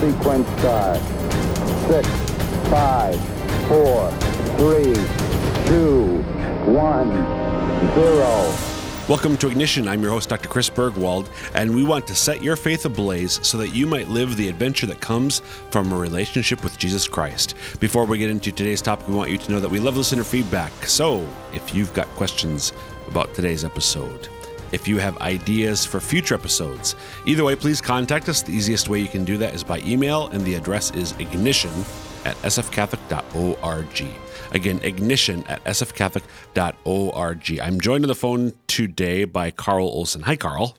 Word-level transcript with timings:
sequence 0.00 0.46
start. 0.58 0.98
Six, 1.88 2.08
five, 2.68 3.18
four, 3.66 4.10
three, 4.58 4.94
two, 5.66 6.22
one, 6.70 7.10
zero. 7.94 8.54
Welcome 9.08 9.38
to 9.38 9.48
Ignition. 9.48 9.88
I'm 9.88 10.02
your 10.02 10.10
host, 10.10 10.28
Dr. 10.28 10.48
Chris 10.48 10.68
Burgwald, 10.68 11.30
and 11.54 11.74
we 11.74 11.82
want 11.82 12.06
to 12.08 12.14
set 12.14 12.42
your 12.42 12.56
faith 12.56 12.84
ablaze 12.84 13.38
so 13.46 13.56
that 13.56 13.68
you 13.68 13.86
might 13.86 14.08
live 14.08 14.36
the 14.36 14.48
adventure 14.48 14.86
that 14.86 15.00
comes 15.00 15.40
from 15.70 15.92
a 15.92 15.96
relationship 15.96 16.62
with 16.62 16.76
Jesus 16.76 17.08
Christ. 17.08 17.54
Before 17.80 18.04
we 18.04 18.18
get 18.18 18.28
into 18.28 18.52
today's 18.52 18.82
topic, 18.82 19.08
we 19.08 19.14
want 19.14 19.30
you 19.30 19.38
to 19.38 19.52
know 19.52 19.60
that 19.60 19.70
we 19.70 19.80
love 19.80 19.96
listener 19.96 20.24
feedback. 20.24 20.72
So 20.86 21.26
if 21.54 21.74
you've 21.74 21.94
got 21.94 22.06
questions 22.08 22.72
about 23.08 23.32
today's 23.32 23.64
episode, 23.64 24.28
if 24.72 24.88
you 24.88 24.98
have 24.98 25.18
ideas 25.18 25.84
for 25.84 26.00
future 26.00 26.34
episodes, 26.34 26.96
either 27.24 27.44
way, 27.44 27.56
please 27.56 27.80
contact 27.80 28.28
us. 28.28 28.42
The 28.42 28.52
easiest 28.52 28.88
way 28.88 29.00
you 29.00 29.08
can 29.08 29.24
do 29.24 29.36
that 29.38 29.54
is 29.54 29.64
by 29.64 29.80
email, 29.80 30.28
and 30.28 30.44
the 30.44 30.54
address 30.54 30.90
is 30.92 31.12
ignition 31.18 31.70
at 32.24 32.36
sfcatholic.org. 32.42 34.06
Again, 34.52 34.80
ignition 34.82 35.44
at 35.48 35.62
sfcatholic.org. 35.64 37.60
I'm 37.60 37.80
joined 37.80 38.04
on 38.04 38.08
the 38.08 38.14
phone 38.14 38.52
today 38.66 39.24
by 39.24 39.50
Carl 39.50 39.86
Olson. 39.86 40.22
Hi, 40.22 40.36
Carl. 40.36 40.76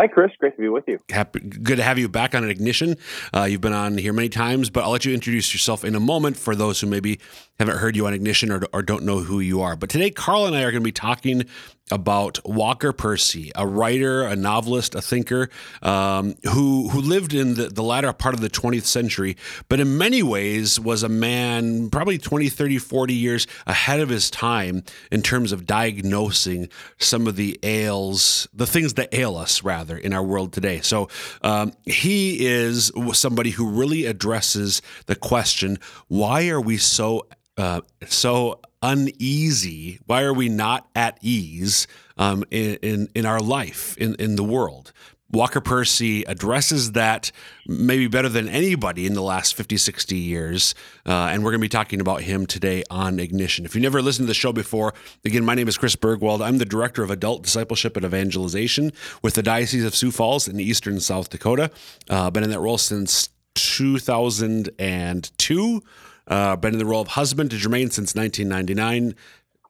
Hi, 0.00 0.06
Chris. 0.06 0.30
Great 0.38 0.56
to 0.56 0.62
be 0.62 0.68
with 0.70 0.84
you. 0.88 0.98
Happy, 1.10 1.40
good 1.40 1.76
to 1.76 1.82
have 1.82 1.98
you 1.98 2.08
back 2.08 2.34
on 2.34 2.48
Ignition. 2.48 2.96
Uh, 3.36 3.42
you've 3.42 3.60
been 3.60 3.74
on 3.74 3.98
here 3.98 4.14
many 4.14 4.30
times, 4.30 4.70
but 4.70 4.82
I'll 4.82 4.92
let 4.92 5.04
you 5.04 5.12
introduce 5.12 5.52
yourself 5.52 5.84
in 5.84 5.94
a 5.94 6.00
moment 6.00 6.38
for 6.38 6.56
those 6.56 6.80
who 6.80 6.86
maybe 6.86 7.20
haven't 7.60 7.76
heard 7.76 7.94
you 7.94 8.06
on 8.06 8.14
Ignition 8.14 8.50
or, 8.50 8.62
or 8.72 8.82
don't 8.82 9.04
know 9.04 9.18
who 9.18 9.38
you 9.38 9.60
are. 9.60 9.76
But 9.76 9.90
today, 9.90 10.10
Carl 10.10 10.46
and 10.46 10.56
I 10.56 10.62
are 10.62 10.70
going 10.70 10.82
to 10.82 10.84
be 10.84 10.92
talking 10.92 11.44
about 11.90 12.38
Walker 12.44 12.92
Percy, 12.92 13.50
a 13.54 13.66
writer, 13.66 14.22
a 14.22 14.34
novelist, 14.34 14.94
a 14.94 15.02
thinker 15.02 15.50
um, 15.82 16.36
who 16.44 16.88
who 16.88 17.00
lived 17.02 17.34
in 17.34 17.54
the, 17.54 17.66
the 17.66 17.82
latter 17.82 18.12
part 18.14 18.34
of 18.34 18.40
the 18.40 18.48
20th 18.48 18.84
century, 18.84 19.36
but 19.68 19.78
in 19.78 19.98
many 19.98 20.22
ways 20.22 20.80
was 20.80 21.02
a 21.02 21.08
man 21.08 21.90
probably 21.90 22.16
20, 22.16 22.48
30, 22.48 22.78
40 22.78 23.12
years 23.12 23.46
ahead 23.66 24.00
of 24.00 24.08
his 24.08 24.30
time 24.30 24.82
in 25.10 25.20
terms 25.20 25.52
of 25.52 25.66
diagnosing 25.66 26.68
some 26.98 27.26
of 27.26 27.36
the 27.36 27.58
ails, 27.62 28.48
the 28.54 28.66
things 28.66 28.94
that 28.94 29.12
ail 29.12 29.36
us, 29.36 29.62
rather, 29.62 29.98
in 29.98 30.14
our 30.14 30.22
world 30.22 30.52
today. 30.52 30.80
So 30.80 31.08
um, 31.42 31.72
he 31.84 32.46
is 32.46 32.90
somebody 33.12 33.50
who 33.50 33.68
really 33.68 34.06
addresses 34.06 34.80
the 35.06 35.16
question 35.16 35.78
why 36.08 36.48
are 36.48 36.60
we 36.60 36.78
so 36.78 37.26
uh, 37.60 37.82
so 38.06 38.60
uneasy? 38.82 40.00
Why 40.06 40.22
are 40.22 40.32
we 40.32 40.48
not 40.48 40.88
at 40.94 41.18
ease 41.20 41.86
um, 42.16 42.44
in, 42.50 42.76
in, 42.76 43.08
in 43.14 43.26
our 43.26 43.40
life 43.40 43.94
in 43.98 44.14
in 44.16 44.36
the 44.36 44.44
world? 44.44 44.92
Walker 45.32 45.60
Percy 45.60 46.24
addresses 46.24 46.92
that 46.92 47.30
maybe 47.66 48.08
better 48.08 48.28
than 48.28 48.48
anybody 48.48 49.06
in 49.06 49.14
the 49.14 49.22
last 49.22 49.54
50, 49.54 49.76
60 49.76 50.16
years. 50.16 50.74
Uh, 51.06 51.28
and 51.30 51.44
we're 51.44 51.52
going 51.52 51.60
to 51.60 51.64
be 51.64 51.68
talking 51.68 52.00
about 52.00 52.22
him 52.22 52.46
today 52.46 52.82
on 52.90 53.20
Ignition. 53.20 53.64
If 53.64 53.76
you 53.76 53.80
never 53.80 54.02
listened 54.02 54.24
to 54.24 54.30
the 54.30 54.34
show 54.34 54.52
before, 54.52 54.92
again, 55.24 55.44
my 55.44 55.54
name 55.54 55.68
is 55.68 55.78
Chris 55.78 55.94
Burgwald. 55.94 56.44
I'm 56.44 56.58
the 56.58 56.64
Director 56.64 57.04
of 57.04 57.12
Adult 57.12 57.44
Discipleship 57.44 57.96
and 57.96 58.04
Evangelization 58.04 58.90
with 59.22 59.34
the 59.34 59.42
Diocese 59.42 59.84
of 59.84 59.94
Sioux 59.94 60.10
Falls 60.10 60.48
in 60.48 60.58
eastern 60.58 60.98
South 60.98 61.30
Dakota. 61.30 61.70
Uh, 62.08 62.28
been 62.32 62.42
in 62.42 62.50
that 62.50 62.58
role 62.58 62.78
since 62.78 63.28
2002. 63.54 65.82
Uh, 66.30 66.54
been 66.54 66.72
in 66.72 66.78
the 66.78 66.86
role 66.86 67.02
of 67.02 67.08
husband 67.08 67.50
to 67.50 67.56
Jermaine 67.56 67.92
since 67.92 68.14
1999. 68.14 69.16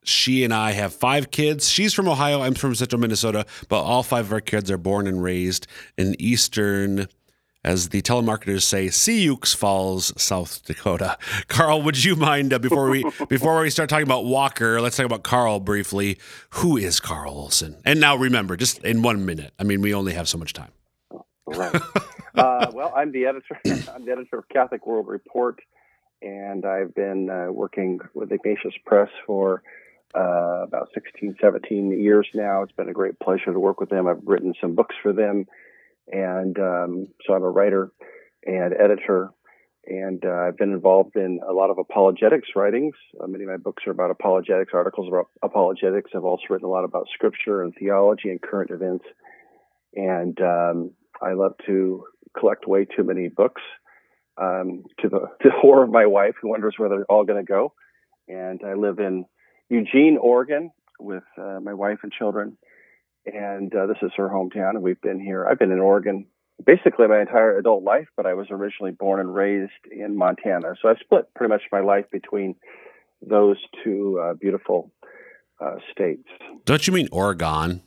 She 0.04 0.44
and 0.44 0.52
I 0.52 0.72
have 0.72 0.94
five 0.94 1.30
kids. 1.30 1.68
She's 1.68 1.94
from 1.94 2.06
Ohio. 2.06 2.42
I'm 2.42 2.54
from 2.54 2.74
central 2.74 3.00
Minnesota, 3.00 3.46
but 3.68 3.82
all 3.82 4.02
five 4.02 4.26
of 4.26 4.32
our 4.32 4.40
kids 4.40 4.70
are 4.70 4.78
born 4.78 5.06
and 5.06 5.22
raised 5.22 5.66
in 5.96 6.14
eastern, 6.18 7.08
as 7.64 7.90
the 7.90 8.02
telemarketers 8.02 8.62
say, 8.62 8.88
Sioux 8.88 9.36
Falls, 9.36 10.12
South 10.20 10.64
Dakota. 10.64 11.18
Carl, 11.48 11.82
would 11.82 12.02
you 12.02 12.14
mind 12.14 12.52
uh, 12.52 12.58
before 12.58 12.90
we 12.90 13.04
before 13.28 13.60
we 13.60 13.70
start 13.70 13.88
talking 13.88 14.06
about 14.06 14.24
Walker? 14.24 14.80
Let's 14.80 14.96
talk 14.96 15.06
about 15.06 15.22
Carl 15.22 15.60
briefly. 15.60 16.18
Who 16.50 16.76
is 16.76 17.00
Carl 17.00 17.32
Olson? 17.32 17.80
And 17.84 18.00
now 18.00 18.16
remember, 18.16 18.56
just 18.56 18.78
in 18.84 19.02
one 19.02 19.24
minute. 19.24 19.52
I 19.58 19.64
mean, 19.64 19.80
we 19.80 19.94
only 19.94 20.12
have 20.12 20.28
so 20.28 20.38
much 20.38 20.52
time. 20.54 20.72
Right. 21.46 21.74
uh, 22.34 22.70
well, 22.72 22.92
I'm 22.94 23.12
the 23.12 23.26
editor. 23.26 23.58
I'm 23.94 24.04
the 24.04 24.12
editor 24.12 24.38
of 24.38 24.48
Catholic 24.48 24.86
World 24.86 25.08
Report 25.08 25.60
and 26.22 26.64
I've 26.64 26.94
been 26.94 27.30
uh, 27.30 27.52
working 27.52 28.00
with 28.14 28.32
Ignatius 28.32 28.74
Press 28.84 29.08
for 29.26 29.62
uh, 30.14 30.64
about 30.64 30.88
16, 30.94 31.36
17 31.40 32.00
years 32.00 32.28
now. 32.34 32.62
It's 32.62 32.72
been 32.72 32.88
a 32.88 32.92
great 32.94 33.18
pleasure 33.20 33.52
to 33.52 33.60
work 33.60 33.80
with 33.80 33.90
them. 33.90 34.06
I've 34.06 34.22
written 34.24 34.54
some 34.60 34.74
books 34.74 34.94
for 35.02 35.12
them, 35.12 35.46
and 36.10 36.58
um, 36.58 37.08
so 37.26 37.34
I'm 37.34 37.42
a 37.42 37.50
writer 37.50 37.90
and 38.44 38.74
editor. 38.74 39.30
And 39.86 40.22
uh, 40.24 40.46
I've 40.46 40.58
been 40.58 40.72
involved 40.72 41.16
in 41.16 41.40
a 41.48 41.52
lot 41.52 41.70
of 41.70 41.78
apologetics 41.78 42.50
writings. 42.54 42.94
Uh, 43.18 43.26
many 43.26 43.44
of 43.44 43.50
my 43.50 43.56
books 43.56 43.84
are 43.86 43.90
about 43.90 44.10
apologetics, 44.10 44.72
articles 44.74 45.08
about 45.08 45.28
apologetics. 45.42 46.10
I've 46.14 46.24
also 46.24 46.42
written 46.50 46.66
a 46.66 46.70
lot 46.70 46.84
about 46.84 47.08
scripture 47.14 47.62
and 47.62 47.74
theology 47.74 48.28
and 48.28 48.40
current 48.42 48.70
events. 48.70 49.06
And 49.94 50.38
um, 50.42 50.90
I 51.22 51.32
love 51.32 51.54
to 51.66 52.04
collect 52.38 52.68
way 52.68 52.84
too 52.84 53.04
many 53.04 53.28
books 53.28 53.62
um, 54.40 54.84
to 55.00 55.08
the 55.08 55.20
to 55.42 55.50
horror 55.50 55.84
of 55.84 55.90
my 55.90 56.06
wife, 56.06 56.34
who 56.40 56.48
wonders 56.48 56.74
where 56.76 56.88
they're 56.88 57.04
all 57.04 57.24
going 57.24 57.44
to 57.44 57.50
go. 57.50 57.72
And 58.28 58.60
I 58.64 58.74
live 58.74 58.98
in 58.98 59.24
Eugene, 59.68 60.18
Oregon, 60.20 60.70
with 60.98 61.24
uh, 61.38 61.58
my 61.62 61.74
wife 61.74 61.98
and 62.02 62.12
children. 62.12 62.56
And 63.26 63.74
uh, 63.74 63.86
this 63.86 63.98
is 64.02 64.12
her 64.16 64.28
hometown, 64.28 64.70
and 64.70 64.82
we've 64.82 65.00
been 65.00 65.20
here. 65.20 65.46
I've 65.46 65.58
been 65.58 65.72
in 65.72 65.80
Oregon 65.80 66.26
basically 66.64 67.06
my 67.06 67.20
entire 67.20 67.58
adult 67.58 67.82
life, 67.82 68.08
but 68.16 68.26
I 68.26 68.34
was 68.34 68.46
originally 68.50 68.92
born 68.92 69.20
and 69.20 69.34
raised 69.34 69.72
in 69.90 70.16
Montana. 70.16 70.74
So 70.80 70.88
I've 70.88 70.98
split 71.00 71.32
pretty 71.34 71.52
much 71.52 71.62
my 71.72 71.80
life 71.80 72.06
between 72.10 72.54
those 73.22 73.56
two 73.84 74.20
uh, 74.22 74.34
beautiful 74.34 74.90
uh, 75.60 75.76
states. 75.90 76.28
Don't 76.64 76.86
you 76.86 76.92
mean 76.92 77.08
Oregon? 77.12 77.82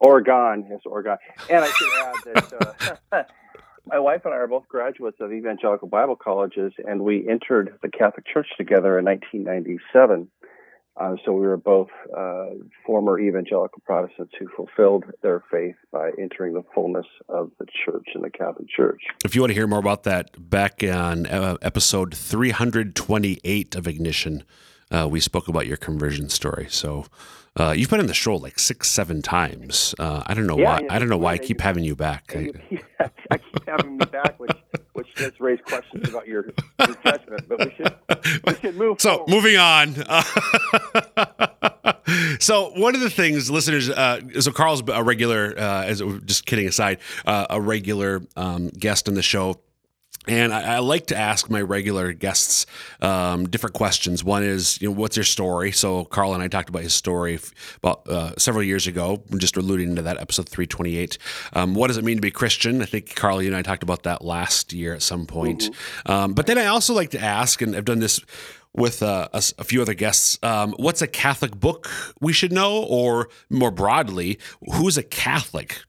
Oregon, 0.00 0.66
yes, 0.70 0.80
Oregon. 0.84 1.16
And 1.48 1.64
I 1.64 1.68
should 1.68 1.88
add 1.94 2.14
that 2.34 2.96
uh, 3.12 3.22
my 3.86 3.98
wife 3.98 4.22
and 4.24 4.34
I 4.34 4.38
are 4.38 4.46
both 4.48 4.68
graduates 4.68 5.18
of 5.20 5.32
evangelical 5.32 5.88
Bible 5.88 6.16
colleges, 6.16 6.72
and 6.86 7.02
we 7.02 7.26
entered 7.28 7.78
the 7.82 7.88
Catholic 7.88 8.26
Church 8.26 8.48
together 8.58 8.98
in 8.98 9.04
1997. 9.04 10.28
Uh, 10.98 11.14
so 11.24 11.32
we 11.32 11.46
were 11.46 11.58
both 11.58 11.88
uh, 12.16 12.46
former 12.86 13.20
evangelical 13.20 13.82
Protestants 13.84 14.32
who 14.38 14.48
fulfilled 14.56 15.04
their 15.22 15.44
faith 15.50 15.74
by 15.92 16.10
entering 16.18 16.54
the 16.54 16.64
fullness 16.74 17.06
of 17.28 17.50
the 17.58 17.66
church 17.84 18.08
in 18.14 18.22
the 18.22 18.30
Catholic 18.30 18.66
Church. 18.74 19.02
If 19.24 19.34
you 19.34 19.42
want 19.42 19.50
to 19.50 19.54
hear 19.54 19.66
more 19.66 19.78
about 19.78 20.04
that, 20.04 20.30
back 20.50 20.82
on 20.82 21.26
uh, 21.26 21.58
episode 21.60 22.14
328 22.14 23.74
of 23.74 23.86
Ignition, 23.86 24.44
uh, 24.90 25.06
we 25.08 25.20
spoke 25.20 25.48
about 25.48 25.66
your 25.66 25.76
conversion 25.76 26.28
story. 26.28 26.66
So 26.70 27.06
uh, 27.58 27.72
you've 27.76 27.90
been 27.90 28.00
in 28.00 28.06
the 28.06 28.14
show 28.14 28.36
like 28.36 28.58
six, 28.58 28.90
seven 28.90 29.22
times. 29.22 29.94
Uh, 29.98 30.22
I 30.26 30.34
don't 30.34 30.46
know 30.46 30.58
Yeah, 30.58 30.64
why. 30.64 30.80
yeah, 30.82 30.94
I 30.94 30.98
don't 30.98 31.08
know 31.08 31.16
why 31.16 31.32
I 31.34 31.38
keep 31.38 31.60
having 31.60 31.84
you 31.84 31.96
back. 31.96 32.32
I- 32.36 32.40
you 32.40 32.52
keep, 32.68 32.84
I 33.30 33.38
keep 33.38 33.66
having 33.66 33.96
me 33.98 34.04
back, 34.06 34.38
which 34.38 34.50
which 34.92 35.14
does 35.16 35.32
raise 35.40 35.58
questions 35.66 36.08
about 36.08 36.26
your, 36.26 36.46
your 36.78 36.96
judgment. 37.04 37.46
But 37.48 37.58
we 37.60 37.74
should 37.76 37.94
we 38.46 38.54
should 38.60 38.76
move. 38.76 38.96
So 39.00 39.16
forward. 39.18 39.30
moving 39.30 39.56
on. 39.58 39.94
so 42.40 42.70
one 42.76 42.94
of 42.94 43.00
the 43.00 43.10
things, 43.10 43.50
listeners, 43.50 43.90
uh, 43.90 44.20
so 44.40 44.52
Carl's 44.52 44.82
a 44.88 45.02
regular, 45.02 45.54
uh, 45.58 45.84
as 45.84 46.02
just 46.24 46.46
kidding 46.46 46.66
aside, 46.66 46.98
uh, 47.26 47.46
a 47.50 47.60
regular 47.60 48.22
um, 48.36 48.68
guest 48.70 49.08
on 49.08 49.14
the 49.14 49.22
show. 49.22 49.60
And 50.28 50.52
I, 50.52 50.76
I 50.76 50.78
like 50.80 51.06
to 51.06 51.16
ask 51.16 51.48
my 51.48 51.60
regular 51.60 52.12
guests 52.12 52.66
um, 53.00 53.48
different 53.48 53.74
questions. 53.74 54.24
One 54.24 54.42
is, 54.42 54.80
you 54.80 54.88
know, 54.88 54.94
what's 54.94 55.16
your 55.16 55.24
story? 55.24 55.70
So 55.72 56.04
Carl 56.04 56.34
and 56.34 56.42
I 56.42 56.48
talked 56.48 56.68
about 56.68 56.82
his 56.82 56.94
story 56.94 57.34
f- 57.34 57.52
about 57.78 58.08
uh, 58.08 58.32
several 58.36 58.64
years 58.64 58.86
ago. 58.86 59.22
I'm 59.30 59.38
just 59.38 59.56
alluding 59.56 59.96
to 59.96 60.02
that 60.02 60.20
episode 60.20 60.48
328. 60.48 61.18
Um, 61.52 61.74
what 61.74 61.88
does 61.88 61.96
it 61.96 62.04
mean 62.04 62.16
to 62.16 62.20
be 62.22 62.30
Christian? 62.30 62.82
I 62.82 62.86
think 62.86 63.14
Carl, 63.14 63.40
you 63.40 63.48
and 63.48 63.56
I 63.56 63.62
talked 63.62 63.82
about 63.82 64.02
that 64.02 64.24
last 64.24 64.72
year 64.72 64.94
at 64.94 65.02
some 65.02 65.26
point. 65.26 65.70
Um, 66.06 66.34
but 66.34 66.46
then 66.46 66.58
I 66.58 66.66
also 66.66 66.92
like 66.92 67.10
to 67.10 67.20
ask, 67.20 67.62
and 67.62 67.76
I've 67.76 67.84
done 67.84 68.00
this 68.00 68.20
with 68.74 69.02
uh, 69.02 69.28
a, 69.32 69.42
a 69.58 69.64
few 69.64 69.80
other 69.80 69.94
guests. 69.94 70.38
Um, 70.42 70.74
what's 70.78 71.00
a 71.02 71.06
Catholic 71.06 71.56
book 71.56 71.88
we 72.20 72.32
should 72.32 72.52
know, 72.52 72.82
or 72.82 73.28
more 73.48 73.70
broadly, 73.70 74.38
who's 74.74 74.98
a 74.98 75.02
Catholic 75.02 75.82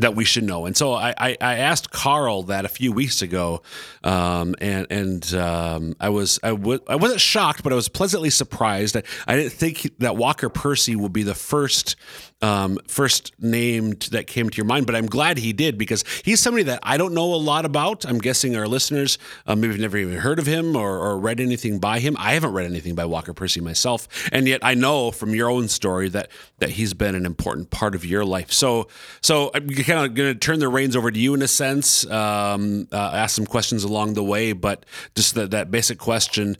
that 0.00 0.14
we 0.14 0.24
should 0.24 0.44
know? 0.44 0.66
And 0.66 0.76
so 0.76 0.92
I, 0.92 1.14
I, 1.18 1.36
I 1.40 1.54
asked 1.56 1.90
Carl 1.90 2.44
that 2.44 2.64
a 2.64 2.68
few 2.68 2.92
weeks 2.92 3.22
ago, 3.22 3.62
um, 4.04 4.54
and 4.60 4.86
and 4.90 5.34
um, 5.34 5.96
I 6.00 6.10
was 6.10 6.38
I 6.42 6.50
w- 6.50 6.80
I 6.88 6.96
wasn't 6.96 7.20
shocked, 7.20 7.62
but 7.62 7.72
I 7.72 7.76
was 7.76 7.88
pleasantly 7.88 8.30
surprised. 8.30 8.96
I, 8.96 9.02
I 9.26 9.36
didn't 9.36 9.52
think 9.52 9.98
that 9.98 10.16
Walker 10.16 10.48
Percy 10.48 10.96
would 10.96 11.12
be 11.12 11.22
the 11.22 11.34
first 11.34 11.96
um, 12.42 12.78
first 12.86 13.32
named 13.38 14.08
that 14.12 14.26
came 14.26 14.50
to 14.50 14.56
your 14.56 14.66
mind, 14.66 14.86
but 14.86 14.94
I'm 14.94 15.06
glad 15.06 15.38
he 15.38 15.52
did 15.52 15.78
because 15.78 16.04
he's 16.24 16.40
somebody 16.40 16.64
that 16.64 16.80
I 16.82 16.96
don't 16.96 17.14
know 17.14 17.34
a 17.34 17.36
lot 17.36 17.64
about. 17.64 18.04
I'm 18.04 18.18
guessing 18.18 18.56
our 18.56 18.68
listeners 18.68 19.18
uh, 19.46 19.56
maybe 19.56 19.72
have 19.72 19.80
never 19.80 19.96
even 19.96 20.18
heard 20.18 20.38
of 20.38 20.46
him 20.46 20.76
or, 20.76 20.98
or, 20.98 21.16
read 21.16 21.40
anything 21.40 21.78
by 21.78 21.98
him. 21.98 22.14
I 22.18 22.34
haven't 22.34 22.52
read 22.52 22.66
anything 22.66 22.94
by 22.94 23.06
Walker 23.06 23.32
Percy 23.32 23.60
myself, 23.60 24.06
and 24.32 24.46
yet 24.46 24.60
I 24.62 24.74
know 24.74 25.10
from 25.10 25.34
your 25.34 25.50
own 25.50 25.68
story 25.68 26.08
that 26.10 26.30
that 26.58 26.70
he's 26.70 26.92
been 26.92 27.14
an 27.14 27.24
important 27.24 27.70
part 27.70 27.94
of 27.94 28.04
your 28.04 28.24
life. 28.24 28.52
So, 28.52 28.88
so 29.22 29.50
I'm 29.54 29.68
kind 29.68 30.04
of 30.04 30.14
going 30.14 30.32
to 30.32 30.38
turn 30.38 30.58
the 30.58 30.68
reins 30.68 30.94
over 30.94 31.10
to 31.10 31.18
you 31.18 31.34
in 31.34 31.42
a 31.42 31.48
sense, 31.48 32.06
um, 32.10 32.86
uh, 32.92 33.12
ask 33.14 33.34
some 33.34 33.46
questions 33.46 33.82
along 33.82 34.14
the 34.14 34.24
way, 34.24 34.52
but 34.52 34.84
just 35.14 35.34
the, 35.34 35.46
that 35.48 35.70
basic 35.70 35.98
question 35.98 36.56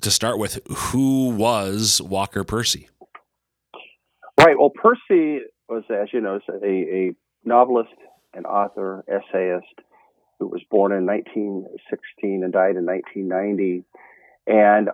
to 0.00 0.10
start 0.10 0.38
with: 0.38 0.58
Who 0.68 1.30
was 1.30 2.00
Walker 2.00 2.44
Percy? 2.44 2.88
Right. 4.44 4.58
Well, 4.58 4.70
Percy 4.70 5.40
was, 5.68 5.84
as 5.88 6.08
you 6.12 6.20
know, 6.20 6.40
a, 6.50 6.66
a 6.66 7.12
novelist 7.44 7.94
and 8.34 8.44
author, 8.44 9.04
essayist 9.06 9.72
who 10.40 10.48
was 10.48 10.62
born 10.68 10.90
in 10.90 11.06
1916 11.06 12.42
and 12.42 12.52
died 12.52 12.74
in 12.74 12.84
1990. 12.84 13.84
And 14.48 14.90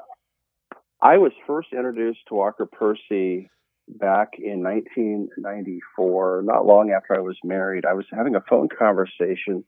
I 1.01 1.17
was 1.17 1.33
first 1.47 1.69
introduced 1.73 2.19
to 2.29 2.35
Walker 2.35 2.67
Percy 2.67 3.49
back 3.89 4.33
in 4.39 4.63
1994, 4.63 6.43
not 6.45 6.67
long 6.67 6.91
after 6.91 7.17
I 7.17 7.21
was 7.21 7.39
married. 7.43 7.87
I 7.87 7.95
was 7.95 8.05
having 8.13 8.35
a 8.35 8.43
phone 8.51 8.69
conversation 8.69 9.65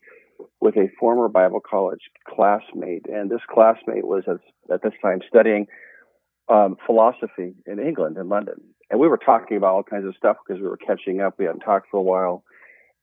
with 0.59 0.75
a 0.77 0.89
former 0.99 1.27
Bible 1.27 1.59
college 1.59 2.01
classmate, 2.27 3.07
and 3.07 3.31
this 3.31 3.41
classmate 3.49 4.05
was 4.05 4.25
at, 4.27 4.83
this 4.83 4.93
time 5.01 5.21
studying 5.27 5.65
um, 6.49 6.77
philosophy 6.85 7.55
in 7.65 7.79
England, 7.79 8.17
in 8.17 8.29
London. 8.29 8.61
And 8.91 8.99
we 8.99 9.07
were 9.07 9.17
talking 9.17 9.55
about 9.55 9.73
all 9.73 9.83
kinds 9.83 10.05
of 10.05 10.15
stuff 10.17 10.35
because 10.45 10.61
we 10.61 10.67
were 10.67 10.77
catching 10.77 11.21
up. 11.21 11.39
We 11.39 11.45
hadn't 11.45 11.61
talked 11.61 11.87
for 11.89 11.97
a 11.97 12.03
while. 12.03 12.43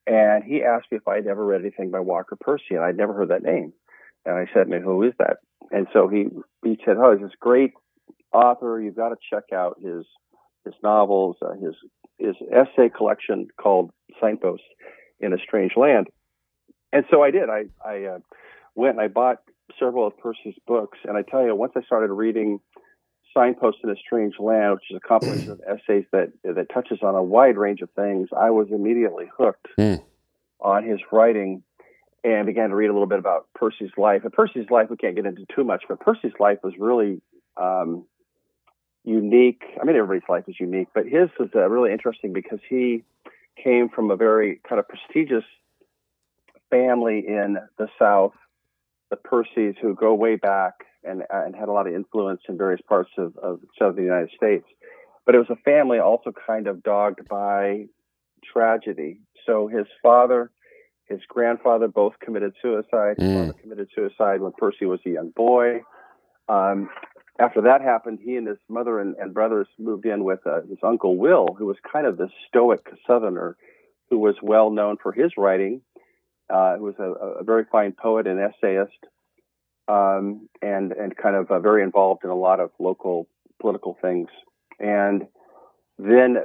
And 0.06 0.44
he 0.44 0.62
asked 0.62 0.92
me 0.92 0.98
if 0.98 1.08
I'd 1.08 1.26
ever 1.26 1.44
read 1.44 1.62
anything 1.62 1.90
by 1.90 2.00
Walker 2.00 2.36
Percy, 2.38 2.74
and 2.74 2.84
I'd 2.84 2.96
never 2.96 3.14
heard 3.14 3.30
that 3.30 3.42
name. 3.42 3.72
And 4.26 4.36
I 4.36 4.46
said, 4.52 4.68
"Man, 4.68 4.82
who 4.82 5.02
is 5.02 5.14
that?" 5.18 5.38
And 5.70 5.86
so 5.92 6.08
he 6.08 6.28
he 6.62 6.78
said, 6.84 6.98
"Oh, 6.98 7.12
he's 7.12 7.22
this 7.22 7.34
great 7.40 7.72
author. 8.32 8.80
You've 8.80 8.96
got 8.96 9.10
to 9.10 9.16
check 9.30 9.44
out 9.52 9.80
his 9.80 10.04
his 10.64 10.74
novels, 10.82 11.36
uh, 11.42 11.54
his 11.54 11.74
his 12.18 12.36
essay 12.52 12.90
collection 12.94 13.48
called 13.60 13.90
Signposts 14.20 14.66
in 15.20 15.32
a 15.32 15.38
Strange 15.38 15.72
Land." 15.76 16.08
And 16.92 17.04
so 17.10 17.22
I 17.22 17.30
did. 17.30 17.48
I 17.48 17.64
I 17.84 18.04
uh, 18.04 18.18
went 18.74 18.92
and 18.92 19.00
I 19.00 19.08
bought 19.08 19.38
several 19.78 20.06
of 20.06 20.16
Percy's 20.18 20.58
books, 20.66 20.98
and 21.04 21.16
I 21.16 21.22
tell 21.22 21.44
you, 21.44 21.54
once 21.54 21.72
I 21.76 21.82
started 21.82 22.12
reading 22.12 22.60
Signpost 23.34 23.78
in 23.84 23.90
a 23.90 23.96
Strange 23.96 24.34
Land, 24.38 24.74
which 24.74 24.90
is 24.90 24.96
a 24.96 25.06
compilation 25.06 25.50
of 25.50 25.60
essays 25.66 26.04
that 26.12 26.32
that 26.44 26.68
touches 26.72 26.98
on 27.02 27.14
a 27.14 27.22
wide 27.22 27.56
range 27.56 27.80
of 27.80 27.90
things, 27.90 28.28
I 28.36 28.50
was 28.50 28.68
immediately 28.70 29.26
hooked 29.36 29.68
mm. 29.78 30.02
on 30.60 30.84
his 30.84 31.00
writing 31.12 31.62
and 32.24 32.46
began 32.46 32.70
to 32.70 32.74
read 32.74 32.88
a 32.88 32.92
little 32.92 33.06
bit 33.06 33.18
about 33.18 33.46
Percy's 33.54 33.90
life. 33.96 34.22
And 34.24 34.32
Percy's 34.32 34.70
life, 34.70 34.88
we 34.90 34.96
can't 34.96 35.14
get 35.14 35.26
into 35.26 35.46
too 35.54 35.64
much, 35.64 35.84
but 35.88 36.00
Percy's 36.00 36.32
life 36.40 36.58
was 36.62 36.74
really 36.78 37.20
um, 37.56 38.06
unique. 39.04 39.62
I 39.80 39.84
mean, 39.84 39.96
everybody's 39.96 40.28
life 40.28 40.44
is 40.48 40.56
unique, 40.58 40.88
but 40.94 41.04
his 41.04 41.28
was 41.38 41.50
uh, 41.54 41.68
really 41.68 41.92
interesting 41.92 42.32
because 42.32 42.60
he 42.68 43.04
came 43.62 43.88
from 43.88 44.10
a 44.10 44.16
very 44.16 44.60
kind 44.68 44.78
of 44.78 44.86
prestigious 44.88 45.44
family 46.70 47.24
in 47.26 47.56
the 47.78 47.88
South, 47.98 48.34
the 49.10 49.16
Percys, 49.16 49.76
who 49.80 49.94
go 49.94 50.14
way 50.14 50.36
back 50.36 50.84
and, 51.04 51.22
and 51.30 51.54
had 51.54 51.68
a 51.68 51.72
lot 51.72 51.86
of 51.86 51.94
influence 51.94 52.40
in 52.48 52.56
various 52.58 52.80
parts 52.88 53.10
of, 53.18 53.36
of 53.38 53.60
southern 53.78 54.04
United 54.04 54.30
States. 54.36 54.64
But 55.24 55.34
it 55.34 55.38
was 55.38 55.50
a 55.50 55.56
family 55.56 55.98
also 55.98 56.32
kind 56.46 56.66
of 56.66 56.82
dogged 56.82 57.28
by 57.28 57.86
tragedy. 58.52 59.20
So 59.46 59.68
his 59.68 59.86
father, 60.02 60.50
his 61.06 61.20
grandfather 61.28 61.88
both 61.88 62.14
committed 62.20 62.54
suicide. 62.62 63.16
His 63.18 63.28
mm. 63.28 63.46
father 63.46 63.58
committed 63.60 63.88
suicide 63.94 64.40
when 64.40 64.52
Percy 64.56 64.86
was 64.86 65.00
a 65.06 65.10
young 65.10 65.30
boy. 65.30 65.82
Um, 66.48 66.88
after 67.38 67.60
that 67.62 67.82
happened, 67.82 68.18
he 68.22 68.36
and 68.36 68.48
his 68.48 68.58
mother 68.68 68.98
and, 68.98 69.14
and 69.16 69.32
brothers 69.32 69.68
moved 69.78 70.06
in 70.06 70.24
with 70.24 70.40
uh, 70.46 70.62
his 70.62 70.78
uncle 70.82 71.16
Will, 71.16 71.54
who 71.56 71.66
was 71.66 71.76
kind 71.90 72.06
of 72.06 72.16
the 72.16 72.28
stoic 72.48 72.88
Southerner, 73.06 73.56
who 74.10 74.18
was 74.18 74.34
well 74.42 74.70
known 74.70 74.96
for 75.00 75.12
his 75.12 75.32
writing. 75.36 75.82
Uh, 76.50 76.78
who 76.78 76.84
was 76.84 76.94
a, 76.98 77.40
a 77.40 77.44
very 77.44 77.66
fine 77.70 77.92
poet 77.92 78.26
and 78.26 78.40
essayist 78.40 78.96
um, 79.88 80.48
and 80.62 80.92
and 80.92 81.16
kind 81.16 81.34
of 81.34 81.50
uh, 81.50 81.58
very 81.58 81.82
involved 81.82 82.24
in 82.24 82.30
a 82.30 82.36
lot 82.36 82.60
of 82.60 82.70
local 82.78 83.26
political 83.60 83.96
things. 84.00 84.28
And 84.78 85.26
then 85.98 86.36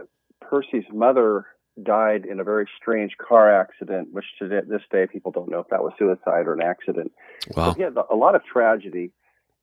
Percy's 0.42 0.86
mother 0.92 1.46
died 1.82 2.26
in 2.26 2.40
a 2.40 2.44
very 2.44 2.68
strange 2.80 3.16
car 3.18 3.54
accident, 3.62 4.10
which 4.12 4.26
to 4.40 4.48
this 4.48 4.82
day 4.92 5.08
people 5.12 5.32
don't 5.32 5.50
know 5.50 5.60
if 5.60 5.68
that 5.70 5.84
was 5.84 5.94
suicide 5.98 6.48
or 6.48 6.54
an 6.54 6.62
accident. 6.62 7.12
Wow. 7.56 7.72
So 7.72 7.74
he 7.76 7.82
had 7.82 7.96
a 8.10 8.16
lot 8.16 8.36
of 8.36 8.44
tragedy. 8.46 9.12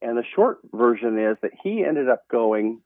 And 0.02 0.16
the 0.16 0.24
short 0.34 0.58
version 0.72 1.18
is 1.18 1.36
that 1.42 1.52
he 1.62 1.84
ended 1.84 2.08
up 2.08 2.22
going. 2.30 2.80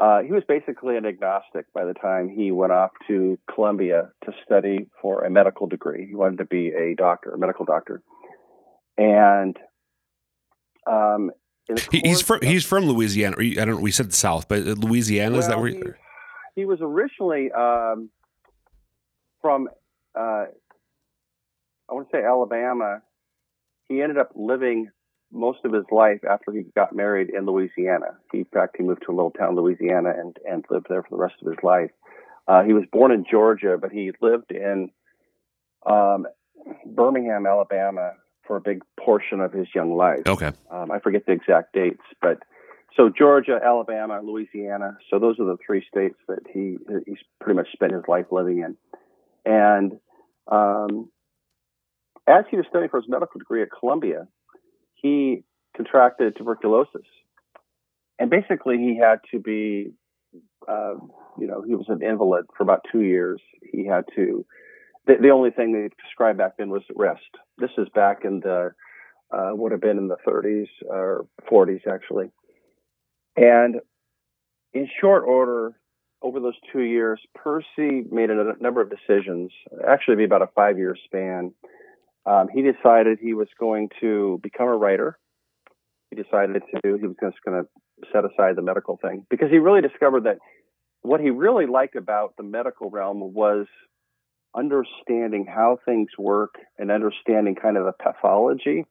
Uh, 0.00 0.22
he 0.22 0.32
was 0.32 0.44
basically 0.48 0.96
an 0.96 1.04
agnostic 1.04 1.66
by 1.74 1.84
the 1.84 1.92
time 1.92 2.28
he 2.28 2.52
went 2.52 2.72
off 2.72 2.90
to 3.08 3.38
Columbia 3.52 4.10
to 4.24 4.32
study 4.44 4.88
for 5.02 5.24
a 5.24 5.30
medical 5.30 5.66
degree. 5.66 6.06
He 6.06 6.14
wanted 6.14 6.38
to 6.38 6.44
be 6.46 6.68
a 6.68 6.94
doctor, 6.94 7.30
a 7.32 7.38
medical 7.38 7.64
doctor. 7.64 8.00
And 8.96 9.56
um, 10.88 11.30
he's 11.90 12.22
from 12.22 12.40
he's 12.42 12.64
from 12.64 12.86
Louisiana. 12.86 13.36
I 13.38 13.54
don't 13.54 13.68
know. 13.68 13.76
We 13.76 13.90
said 13.90 14.08
the 14.10 14.16
South, 14.16 14.48
but 14.48 14.62
Louisiana 14.62 15.32
well, 15.32 15.40
is 15.40 15.48
that 15.48 15.58
where 15.58 15.68
he, 15.68 15.82
he 16.54 16.64
was 16.64 16.78
originally 16.80 17.52
um, 17.52 18.10
from? 19.42 19.68
Uh, 20.14 20.46
I 21.88 21.94
want 21.94 22.10
to 22.10 22.16
say 22.16 22.24
Alabama. 22.24 23.02
He 23.88 24.02
ended 24.02 24.18
up 24.18 24.30
living 24.34 24.90
most 25.32 25.60
of 25.64 25.72
his 25.72 25.84
life 25.90 26.20
after 26.28 26.52
he 26.52 26.64
got 26.74 26.94
married 26.94 27.30
in 27.30 27.46
Louisiana. 27.46 28.16
He, 28.32 28.38
in 28.38 28.44
fact, 28.46 28.76
he 28.76 28.82
moved 28.82 29.02
to 29.06 29.12
a 29.12 29.14
little 29.14 29.30
town, 29.30 29.56
Louisiana, 29.56 30.12
and 30.16 30.36
and 30.48 30.64
lived 30.70 30.86
there 30.88 31.02
for 31.02 31.10
the 31.10 31.22
rest 31.22 31.36
of 31.42 31.48
his 31.48 31.62
life. 31.62 31.90
Uh, 32.46 32.62
he 32.62 32.72
was 32.72 32.84
born 32.90 33.12
in 33.12 33.26
Georgia, 33.30 33.76
but 33.78 33.92
he 33.92 34.12
lived 34.22 34.50
in 34.52 34.90
um, 35.86 36.26
Birmingham, 36.86 37.46
Alabama, 37.46 38.12
for 38.48 38.56
a 38.56 38.60
big 38.60 38.82
portion 38.98 39.40
of 39.40 39.52
his 39.52 39.68
young 39.74 39.96
life. 39.96 40.26
Okay. 40.26 40.50
Um, 40.70 40.90
I 40.90 40.98
forget 40.98 41.26
the 41.26 41.32
exact 41.32 41.74
dates, 41.74 42.02
but 42.20 42.38
so 42.96 43.10
Georgia, 43.16 43.60
Alabama, 43.64 44.20
Louisiana. 44.24 44.96
So 45.08 45.20
those 45.20 45.38
are 45.38 45.44
the 45.44 45.58
three 45.64 45.84
states 45.88 46.16
that 46.26 46.40
he 46.52 46.78
he's 47.06 47.18
pretty 47.40 47.56
much 47.56 47.68
spent 47.72 47.92
his 47.92 48.02
life 48.08 48.26
living 48.32 48.58
in. 48.58 48.76
And 49.44 49.92
um, 50.50 51.10
as 52.26 52.44
he 52.50 52.56
was 52.56 52.66
studying 52.68 52.90
for 52.90 53.00
his 53.00 53.08
medical 53.08 53.38
degree 53.38 53.62
at 53.62 53.68
Columbia, 53.78 54.26
he 54.94 55.44
contracted 55.76 56.36
tuberculosis, 56.36 57.06
and 58.18 58.30
basically 58.30 58.78
he 58.78 58.98
had 58.98 59.20
to 59.30 59.38
be, 59.38 59.92
uh, 60.66 60.94
you 61.38 61.46
know, 61.46 61.62
he 61.62 61.76
was 61.76 61.86
an 61.88 62.02
invalid 62.02 62.46
for 62.56 62.64
about 62.64 62.80
two 62.90 63.02
years. 63.02 63.40
He 63.62 63.86
had 63.86 64.06
to 64.16 64.44
the, 65.08 65.14
the 65.20 65.30
only 65.30 65.50
thing 65.50 65.72
they 65.72 65.88
described 66.04 66.38
back 66.38 66.52
then 66.58 66.70
was 66.70 66.82
rest. 66.94 67.22
This 67.56 67.70
is 67.76 67.88
back 67.94 68.18
in 68.24 68.40
the 68.40 68.70
uh, 69.30 69.50
would 69.52 69.72
have 69.72 69.80
been 69.80 69.98
in 69.98 70.08
the 70.08 70.16
30s 70.26 70.68
or 70.86 71.26
40s 71.50 71.86
actually, 71.86 72.30
and 73.36 73.76
in 74.72 74.88
short 75.00 75.24
order, 75.26 75.74
over 76.22 76.40
those 76.40 76.54
two 76.72 76.82
years, 76.82 77.20
Percy 77.34 78.04
made 78.10 78.30
a 78.30 78.54
number 78.60 78.80
of 78.80 78.90
decisions. 78.90 79.50
Actually, 79.86 80.16
be 80.16 80.24
about 80.24 80.42
a 80.42 80.48
five-year 80.54 80.96
span. 81.04 81.52
Um, 82.26 82.48
he 82.52 82.62
decided 82.62 83.18
he 83.20 83.34
was 83.34 83.48
going 83.58 83.88
to 84.00 84.40
become 84.42 84.68
a 84.68 84.76
writer. 84.76 85.18
He 86.10 86.20
decided 86.20 86.62
to. 86.62 86.80
He 86.82 87.06
was 87.06 87.16
just 87.20 87.36
going 87.44 87.62
to 87.62 87.68
set 88.12 88.24
aside 88.24 88.56
the 88.56 88.62
medical 88.62 88.98
thing 89.00 89.26
because 89.30 89.50
he 89.50 89.58
really 89.58 89.80
discovered 89.80 90.24
that 90.24 90.38
what 91.02 91.20
he 91.20 91.30
really 91.30 91.66
liked 91.66 91.96
about 91.96 92.34
the 92.36 92.42
medical 92.42 92.90
realm 92.90 93.32
was 93.32 93.66
understanding 94.58 95.46
how 95.46 95.78
things 95.84 96.10
work 96.18 96.56
and 96.78 96.90
understanding 96.90 97.54
kind 97.54 97.76
of 97.76 97.84
the 97.84 97.92
pathology. 97.92 98.84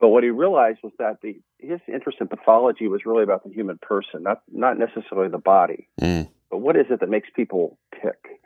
But 0.00 0.08
what 0.08 0.22
he 0.22 0.30
realized 0.30 0.78
was 0.82 0.92
that 0.98 1.18
the 1.22 1.40
his 1.58 1.80
interest 1.92 2.18
in 2.20 2.28
pathology 2.28 2.86
was 2.86 3.00
really 3.04 3.24
about 3.24 3.42
the 3.42 3.50
human 3.50 3.78
person, 3.78 4.22
not 4.22 4.42
not 4.50 4.78
necessarily 4.78 5.28
the 5.28 5.38
body. 5.38 5.88
Mm. 6.00 6.28
But 6.50 6.58
what 6.58 6.76
is 6.76 6.86
it 6.90 7.00
that 7.00 7.08
makes 7.08 7.28
people 7.34 7.78
tick? 8.00 8.40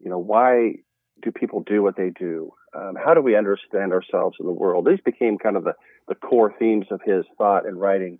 You 0.00 0.10
know, 0.10 0.18
why 0.18 0.76
do 1.22 1.30
people 1.30 1.62
do 1.62 1.82
what 1.82 1.96
they 1.96 2.10
do? 2.10 2.52
Um, 2.74 2.96
how 3.02 3.14
do 3.14 3.20
we 3.20 3.36
understand 3.36 3.92
ourselves 3.92 4.36
in 4.40 4.46
the 4.46 4.52
world? 4.52 4.86
These 4.86 5.00
became 5.04 5.38
kind 5.38 5.56
of 5.56 5.64
the, 5.64 5.74
the 6.08 6.14
core 6.14 6.54
themes 6.58 6.86
of 6.90 7.00
his 7.04 7.24
thought 7.38 7.66
and 7.66 7.80
writing. 7.80 8.18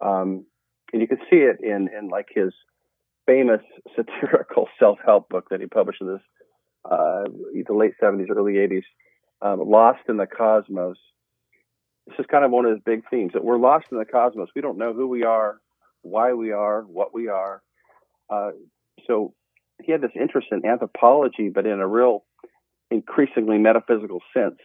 Um, 0.00 0.46
and 0.92 1.02
you 1.02 1.08
can 1.08 1.18
see 1.30 1.36
it 1.36 1.58
in, 1.62 1.88
in 1.96 2.08
like 2.08 2.28
his 2.34 2.52
famous 3.26 3.60
satirical 3.96 4.68
self-help 4.78 5.28
book 5.28 5.48
that 5.50 5.60
he 5.60 5.66
published 5.66 6.00
in 6.00 6.08
this 6.08 6.22
uh, 6.90 7.24
the 7.26 7.74
late 7.74 7.92
70s, 8.02 8.30
early 8.30 8.54
80s, 8.54 8.82
um, 9.42 9.68
Lost 9.68 10.00
in 10.08 10.16
the 10.16 10.26
Cosmos. 10.26 10.96
This 12.06 12.20
is 12.20 12.26
kind 12.30 12.44
of 12.44 12.50
one 12.50 12.64
of 12.64 12.72
his 12.72 12.80
big 12.84 13.02
themes 13.10 13.32
that 13.32 13.44
we're 13.44 13.58
lost 13.58 13.86
in 13.90 13.98
the 13.98 14.04
cosmos. 14.04 14.48
We 14.54 14.62
don't 14.62 14.78
know 14.78 14.92
who 14.92 15.08
we 15.08 15.24
are, 15.24 15.60
why 16.02 16.34
we 16.34 16.52
are, 16.52 16.82
what 16.82 17.12
we 17.12 17.26
are. 17.26 17.62
Uh, 18.30 18.50
so 19.06 19.34
he 19.82 19.92
had 19.92 20.00
this 20.00 20.12
interest 20.14 20.48
in 20.52 20.64
anthropology, 20.64 21.48
but 21.48 21.66
in 21.66 21.80
a 21.80 21.86
real 21.86 22.24
increasingly 22.90 23.58
metaphysical 23.58 24.20
sense. 24.32 24.58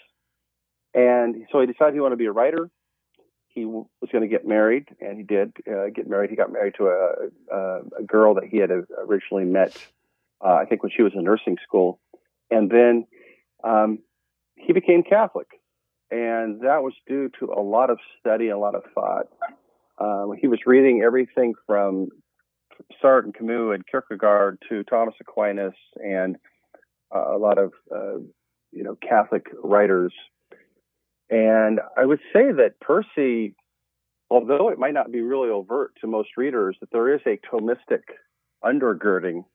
And 0.94 1.48
so 1.52 1.62
he 1.62 1.68
decided 1.68 1.94
he 1.94 2.00
wanted 2.00 2.16
to 2.16 2.20
be 2.20 2.26
a 2.26 2.32
writer. 2.32 2.70
He 3.48 3.66
was 3.66 3.88
going 4.12 4.22
to 4.22 4.30
get 4.30 4.48
married, 4.48 4.88
and 5.02 5.18
he 5.18 5.24
did 5.24 5.52
uh, 5.68 5.90
get 5.94 6.08
married. 6.10 6.30
He 6.30 6.36
got 6.36 6.52
married 6.52 6.76
to 6.78 6.88
a, 6.88 7.54
a, 7.54 7.82
a 8.00 8.04
girl 8.04 8.36
that 8.36 8.46
he 8.46 8.58
had 8.58 8.70
originally 8.72 9.44
met, 9.44 9.76
uh, 10.46 10.54
I 10.54 10.66
think, 10.66 10.84
when 10.84 10.92
she 10.96 11.02
was 11.02 11.12
in 11.16 11.24
nursing 11.24 11.58
school. 11.64 12.00
And 12.52 12.70
then 12.70 13.08
um, 13.64 14.00
he 14.56 14.74
became 14.74 15.04
Catholic. 15.04 15.48
And 16.12 16.62
that 16.62 16.84
was 16.84 16.94
due 17.08 17.30
to 17.40 17.46
a 17.46 17.62
lot 17.62 17.90
of 17.90 17.98
study, 18.20 18.50
a 18.50 18.58
lot 18.58 18.76
of 18.76 18.84
thought. 18.94 19.28
Um, 19.98 20.34
he 20.40 20.48
was 20.48 20.60
reading 20.66 21.02
everything 21.06 21.54
from 21.66 22.10
Sartre 23.02 23.26
and 23.26 23.34
Camus 23.34 23.76
and 23.76 23.88
Kierkegaard 23.88 24.58
to 24.70 24.84
Thomas 24.84 25.16
Aquinas 25.22 25.74
and 25.96 26.36
uh, 27.16 27.36
a 27.36 27.38
lot 27.38 27.58
of 27.58 27.72
uh, 27.94 28.18
you 28.72 28.84
know 28.84 28.98
Catholic 29.08 29.46
writers. 29.64 30.14
And 31.30 31.80
I 31.98 32.06
would 32.06 32.20
say 32.34 32.52
that 32.52 32.80
Percy, 32.82 33.56
although 34.30 34.70
it 34.70 34.80
might 34.80 34.94
not 34.94 35.12
be 35.12 35.22
really 35.22 35.50
overt 35.50 35.94
to 36.02 36.08
most 36.08 36.30
readers, 36.36 36.76
that 36.82 36.90
there 36.92 37.14
is 37.14 37.22
a 37.26 37.40
Thomistic 37.48 38.02
undergirding 38.64 39.46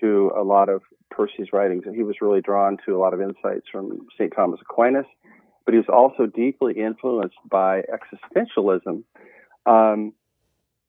to 0.00 0.32
a 0.36 0.42
lot 0.42 0.68
of 0.68 0.82
Percy's 1.10 1.52
writings, 1.52 1.84
and 1.86 1.94
he 1.94 2.02
was 2.02 2.16
really 2.20 2.40
drawn 2.40 2.78
to 2.86 2.96
a 2.96 2.98
lot 2.98 3.14
of 3.14 3.20
insights 3.20 3.66
from 3.70 4.06
St. 4.16 4.32
Thomas 4.34 4.60
Aquinas, 4.62 5.06
but 5.64 5.74
he 5.74 5.78
was 5.78 5.88
also 5.88 6.26
deeply 6.26 6.74
influenced 6.74 7.36
by 7.48 7.82
existentialism. 7.82 9.04
Um, 9.66 10.12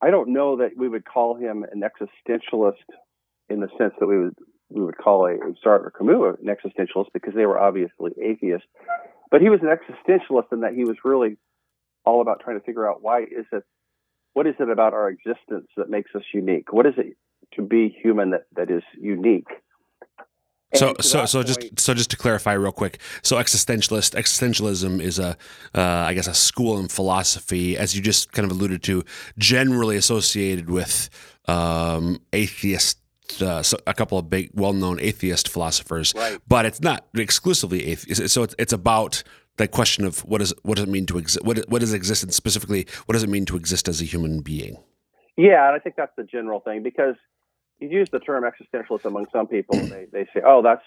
I 0.02 0.10
don't 0.10 0.30
know 0.30 0.56
that 0.56 0.70
we 0.76 0.88
would 0.88 1.04
call 1.04 1.36
him 1.36 1.64
an 1.70 1.82
existentialist 1.82 2.84
in 3.48 3.60
the 3.60 3.68
sense 3.78 3.94
that 4.00 4.06
we 4.06 4.18
would 4.18 4.34
we 4.70 4.82
would 4.82 4.96
call 4.96 5.26
a, 5.26 5.36
Sartre 5.64 5.86
or 5.86 5.92
Camus 5.96 6.38
an 6.42 6.48
existentialist 6.48 7.08
because 7.12 7.34
they 7.34 7.46
were 7.46 7.58
obviously 7.58 8.12
atheists. 8.20 8.66
But 9.30 9.40
he 9.40 9.48
was 9.48 9.60
an 9.62 9.68
existentialist 9.68 10.52
in 10.52 10.60
that 10.60 10.74
he 10.74 10.84
was 10.84 10.96
really 11.04 11.36
all 12.04 12.20
about 12.20 12.40
trying 12.40 12.58
to 12.58 12.64
figure 12.64 12.88
out 12.88 13.02
why 13.02 13.22
is 13.22 13.46
it, 13.52 13.62
what 14.32 14.46
is 14.46 14.54
it 14.58 14.68
about 14.68 14.94
our 14.94 15.08
existence 15.08 15.68
that 15.76 15.88
makes 15.88 16.10
us 16.14 16.22
unique? 16.32 16.72
What 16.72 16.86
is 16.86 16.94
it 16.96 17.16
to 17.54 17.62
be 17.62 17.96
human 18.02 18.30
that, 18.30 18.46
that 18.56 18.70
is 18.70 18.82
unique? 19.00 19.48
so 20.76 20.94
so 21.00 21.24
so 21.24 21.38
point, 21.38 21.46
just 21.46 21.80
so 21.80 21.94
just 21.94 22.10
to 22.10 22.16
clarify 22.16 22.52
real 22.52 22.72
quick 22.72 23.00
so 23.22 23.36
existentialist 23.36 24.14
existentialism 24.14 25.00
is 25.00 25.18
a 25.18 25.36
uh, 25.74 25.80
I 25.80 26.14
guess 26.14 26.26
a 26.26 26.34
school 26.34 26.78
in 26.78 26.88
philosophy 26.88 27.76
as 27.76 27.96
you 27.96 28.02
just 28.02 28.32
kind 28.32 28.44
of 28.44 28.56
alluded 28.56 28.82
to 28.84 29.04
generally 29.38 29.96
associated 29.96 30.70
with 30.70 31.10
um, 31.46 32.20
atheist 32.32 32.98
uh, 33.40 33.62
so 33.62 33.76
a 33.86 33.94
couple 33.94 34.18
of 34.18 34.28
big 34.28 34.50
well-known 34.54 35.00
atheist 35.00 35.48
philosophers 35.48 36.12
right. 36.16 36.38
but 36.46 36.66
it's 36.66 36.80
not 36.80 37.06
exclusively 37.14 37.86
atheist 37.86 38.28
so 38.28 38.42
it's, 38.42 38.54
it's 38.58 38.72
about 38.72 39.22
that 39.56 39.70
question 39.70 40.04
of 40.04 40.20
what 40.24 40.42
is 40.42 40.52
what 40.62 40.76
does 40.76 40.84
it 40.84 40.90
mean 40.90 41.06
to 41.06 41.18
exist 41.18 41.44
what, 41.44 41.58
what 41.68 41.82
is 41.82 41.94
existence 41.94 42.36
specifically 42.36 42.86
what 43.06 43.12
does 43.12 43.22
it 43.22 43.30
mean 43.30 43.46
to 43.46 43.56
exist 43.56 43.88
as 43.88 44.00
a 44.00 44.04
human 44.04 44.40
being 44.40 44.76
yeah 45.36 45.66
and 45.66 45.74
i 45.74 45.78
think 45.78 45.96
that's 45.96 46.14
the 46.16 46.24
general 46.24 46.60
thing 46.60 46.82
because 46.82 47.14
you 47.80 47.88
use 47.88 48.08
the 48.10 48.20
term 48.20 48.44
existentialist 48.44 49.04
among 49.04 49.26
some 49.32 49.46
people, 49.46 49.78
and 49.78 49.90
they, 49.90 50.06
they 50.12 50.24
say, 50.34 50.40
"Oh, 50.44 50.62
that's 50.62 50.84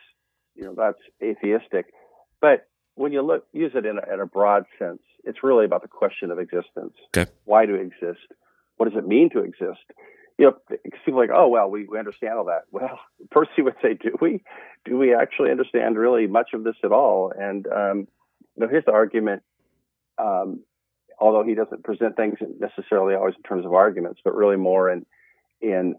you 0.55 0.63
know 0.63 0.73
that's 0.75 0.99
atheistic," 1.21 1.93
but 2.41 2.67
when 2.95 3.11
you 3.11 3.21
look 3.21 3.45
use 3.53 3.71
it 3.75 3.85
in 3.85 3.99
a, 3.99 4.13
in 4.13 4.19
a 4.19 4.25
broad 4.25 4.65
sense, 4.79 5.01
it's 5.23 5.43
really 5.43 5.65
about 5.65 5.83
the 5.83 5.87
question 5.87 6.31
of 6.31 6.39
existence. 6.39 6.93
Okay. 7.15 7.31
Why 7.45 7.65
do 7.65 7.73
we 7.73 7.81
exist? 7.81 8.25
What 8.77 8.89
does 8.89 8.97
it 8.97 9.07
mean 9.07 9.29
to 9.31 9.39
exist? 9.39 9.83
You 10.37 10.45
know, 10.47 10.77
people 11.05 11.19
like, 11.19 11.29
oh 11.33 11.47
well, 11.47 11.69
we, 11.69 11.85
we 11.85 11.97
understand 11.99 12.33
all 12.37 12.45
that. 12.45 12.63
Well, 12.71 12.99
Percy 13.31 13.61
would 13.61 13.75
say, 13.81 13.93
do 13.93 14.15
we? 14.21 14.43
Do 14.85 14.97
we 14.97 15.13
actually 15.13 15.51
understand 15.51 15.97
really 15.97 16.27
much 16.27 16.49
of 16.53 16.63
this 16.63 16.75
at 16.83 16.91
all? 16.91 17.33
And 17.37 17.67
um, 17.67 18.07
you 18.55 18.65
know, 18.65 18.67
his 18.67 18.83
argument, 18.87 19.43
um, 20.17 20.61
although 21.19 21.43
he 21.43 21.55
doesn't 21.55 21.83
present 21.83 22.15
things 22.15 22.37
necessarily 22.59 23.15
always 23.15 23.35
in 23.35 23.43
terms 23.43 23.65
of 23.65 23.73
arguments, 23.73 24.21
but 24.23 24.35
really 24.35 24.57
more 24.57 24.89
in 24.89 25.05
in 25.61 25.95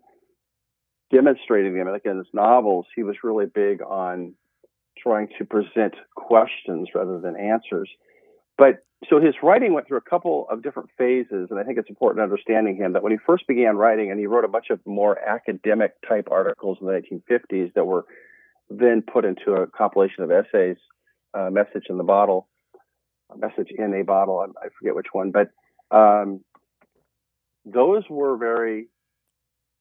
demonstrating 1.12 1.74
them. 1.74 1.88
Like 1.88 2.04
in 2.04 2.18
his 2.18 2.26
novels, 2.32 2.86
he 2.94 3.02
was 3.02 3.16
really 3.22 3.46
big 3.46 3.82
on 3.82 4.34
trying 5.02 5.28
to 5.38 5.44
present 5.44 5.94
questions 6.16 6.88
rather 6.94 7.20
than 7.20 7.36
answers. 7.36 7.88
But 8.56 8.84
so 9.08 9.20
his 9.20 9.34
writing 9.42 9.72
went 9.72 9.86
through 9.86 9.98
a 9.98 10.10
couple 10.10 10.46
of 10.50 10.62
different 10.62 10.90
phases, 10.98 11.48
and 11.50 11.60
I 11.60 11.62
think 11.62 11.78
it's 11.78 11.88
important 11.88 12.22
understanding 12.22 12.76
him 12.76 12.94
that 12.94 13.02
when 13.02 13.12
he 13.12 13.18
first 13.24 13.46
began 13.46 13.76
writing, 13.76 14.10
and 14.10 14.18
he 14.18 14.26
wrote 14.26 14.44
a 14.44 14.48
bunch 14.48 14.70
of 14.70 14.80
more 14.84 15.16
academic 15.18 15.92
type 16.06 16.28
articles 16.30 16.78
in 16.80 16.88
the 16.88 16.92
1950s 16.92 17.72
that 17.74 17.84
were 17.84 18.04
then 18.68 19.02
put 19.02 19.24
into 19.24 19.52
a 19.52 19.66
compilation 19.68 20.24
of 20.24 20.30
essays, 20.32 20.76
uh, 21.32 21.48
Message 21.50 21.84
in 21.88 21.96
the 21.96 22.04
Bottle, 22.04 22.48
Message 23.36 23.68
in 23.76 23.94
a 23.94 24.02
Bottle, 24.02 24.40
I, 24.40 24.66
I 24.66 24.68
forget 24.78 24.96
which 24.96 25.06
one, 25.12 25.30
but 25.30 25.50
um, 25.96 26.40
those 27.64 28.02
were 28.10 28.36
very 28.36 28.88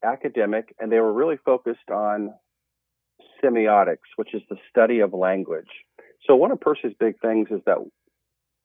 academic, 0.03 0.75
and 0.79 0.91
they 0.91 0.99
were 0.99 1.13
really 1.13 1.37
focused 1.45 1.89
on 1.91 2.33
semiotics, 3.43 4.07
which 4.15 4.33
is 4.33 4.41
the 4.49 4.57
study 4.69 4.99
of 4.99 5.13
language. 5.13 5.69
So, 6.25 6.35
one 6.35 6.51
of 6.51 6.59
Percy's 6.59 6.93
big 6.99 7.19
things 7.19 7.47
is 7.51 7.61
that 7.65 7.77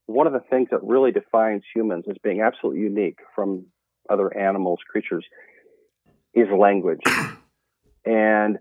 one 0.06 0.26
of 0.26 0.32
the 0.32 0.42
things 0.50 0.68
that 0.70 0.82
really 0.82 1.12
defines 1.12 1.62
humans 1.74 2.04
as 2.08 2.16
being 2.22 2.40
absolutely 2.40 2.82
unique 2.82 3.18
from 3.34 3.66
other 4.10 4.36
animals, 4.36 4.80
creatures, 4.90 5.24
is 6.34 6.48
language. 6.56 7.00
And 8.04 8.58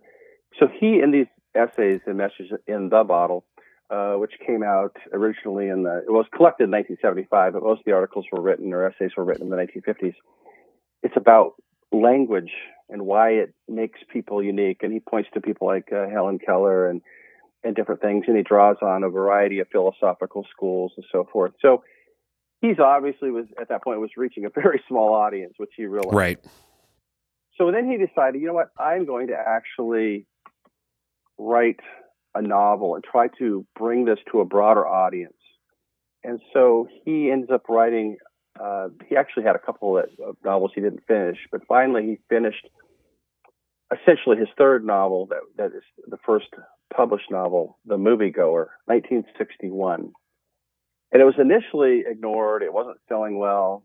so, 0.60 0.68
he, 0.68 1.00
in 1.02 1.12
these 1.12 1.28
essays 1.56 2.02
and 2.06 2.18
messages 2.18 2.52
in 2.68 2.90
the 2.90 3.04
bottle, 3.04 3.46
uh, 3.90 4.14
which 4.14 4.34
came 4.46 4.64
out 4.64 4.96
originally 5.12 5.68
in 5.68 5.84
the, 5.84 6.04
it 6.08 6.12
was 6.12 6.26
collected 6.36 6.66
in 6.66 6.72
1975, 6.72 7.54
but 7.54 7.64
most 7.64 7.80
of 7.80 7.86
the 7.86 7.92
articles 7.92 8.26
were 8.32 8.42
written 8.42 8.72
or 8.72 8.86
essays 8.86 9.12
were 9.18 9.26
written 9.26 9.44
in 9.44 9.50
the 9.50 9.58
1950s. 9.58 10.14
It's 11.04 11.18
about 11.18 11.56
language 11.92 12.52
and 12.90 13.04
why 13.04 13.32
it 13.32 13.54
makes 13.68 14.00
people 14.12 14.44
unique. 14.44 14.80
And 14.82 14.92
he 14.94 15.00
points 15.00 15.30
to 15.34 15.42
people 15.42 15.68
like 15.68 15.90
uh, 15.92 16.08
Helen 16.10 16.40
Keller 16.40 16.90
and 16.90 17.02
and 17.64 17.76
different 17.76 18.02
things, 18.02 18.26
and 18.28 18.36
he 18.36 18.42
draws 18.42 18.78
on 18.82 19.04
a 19.04 19.10
variety 19.10 19.60
of 19.60 19.68
philosophical 19.72 20.48
schools 20.50 20.94
and 20.98 21.06
so 21.12 21.28
forth. 21.32 21.52
So 21.62 21.84
he's 22.60 22.80
obviously 22.80 23.30
was 23.30 23.46
at 23.60 23.70
that 23.70 23.84
point 23.84 24.00
was 24.00 24.12
reaching 24.18 24.46
a 24.46 24.50
very 24.54 24.82
small 24.88 25.14
audience, 25.14 25.54
which 25.58 25.72
he 25.76 25.86
realized. 25.86 26.16
Right. 26.16 26.40
So 27.58 27.72
then 27.72 27.90
he 27.90 27.98
decided, 28.04 28.42
you 28.42 28.48
know 28.48 28.54
what, 28.54 28.70
I'm 28.80 29.06
going 29.06 29.28
to 29.28 29.36
actually 29.36 30.26
write 31.38 31.80
a 32.34 32.42
novel 32.42 32.96
and 32.96 33.04
try 33.04 33.28
to 33.40 33.66
bring 33.78 34.06
this 34.06 34.20
to 34.32 34.40
a 34.40 34.46
broader 34.46 34.88
audience. 34.88 35.34
And 36.24 36.40
so 36.54 36.88
he 37.06 37.30
ends 37.30 37.50
up 37.52 37.68
writing 37.68 38.18
uh, 38.60 38.90
he 39.08 39.16
actually 39.16 39.44
had 39.44 39.56
a 39.56 39.60
couple 39.60 39.98
of 39.98 40.06
novels 40.44 40.72
he 40.76 40.82
didn't 40.82 41.04
finish, 41.08 41.38
but 41.52 41.66
finally 41.68 42.04
he 42.04 42.20
finished 42.30 42.68
essentially 43.92 44.38
his 44.38 44.48
third 44.58 44.86
novel, 44.86 45.28
that, 45.28 45.42
that 45.58 45.78
is 45.78 45.84
the 46.08 46.18
first 46.26 46.48
published 46.94 47.30
novel, 47.30 47.78
The 47.86 47.98
Moviegoer, 47.98 48.68
1961. 48.86 50.12
And 51.12 51.22
it 51.22 51.26
was 51.26 51.36
initially 51.38 52.04
ignored, 52.08 52.64
it 52.64 52.74
wasn't 52.74 52.98
selling 53.10 53.38
well, 53.38 53.84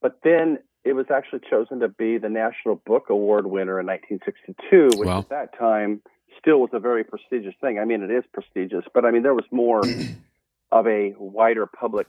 but 0.00 0.18
then 0.22 0.58
it 0.84 0.94
was 0.94 1.06
actually 1.12 1.40
chosen 1.50 1.80
to 1.80 1.88
be 1.88 2.16
the 2.18 2.28
National 2.28 2.80
Book 2.86 3.06
Award 3.10 3.46
winner 3.46 3.80
in 3.80 3.86
1962, 3.86 4.98
which 4.98 5.08
wow. 5.08 5.18
at 5.18 5.28
that 5.30 5.58
time 5.58 6.00
still 6.38 6.60
was 6.60 6.70
a 6.72 6.78
very 6.78 7.04
prestigious 7.04 7.54
thing. 7.60 7.78
I 7.78 7.84
mean, 7.84 8.02
it 8.02 8.10
is 8.10 8.24
prestigious, 8.32 8.84
but 8.94 9.04
I 9.04 9.10
mean, 9.10 9.22
there 9.22 9.34
was 9.34 9.44
more 9.50 9.82
of 10.72 10.86
a 10.86 11.14
wider 11.18 11.66
public 11.66 12.06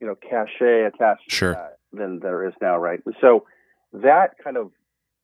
you 0.00 0.06
know 0.06 0.14
cachet 0.14 0.84
attached 0.84 1.30
sure. 1.30 1.54
to 1.54 1.60
that 1.60 1.78
than 1.92 2.20
there 2.20 2.46
is 2.46 2.54
now, 2.60 2.78
right? 2.78 3.00
So 3.20 3.46
that 3.92 4.36
kind 4.42 4.56
of 4.56 4.70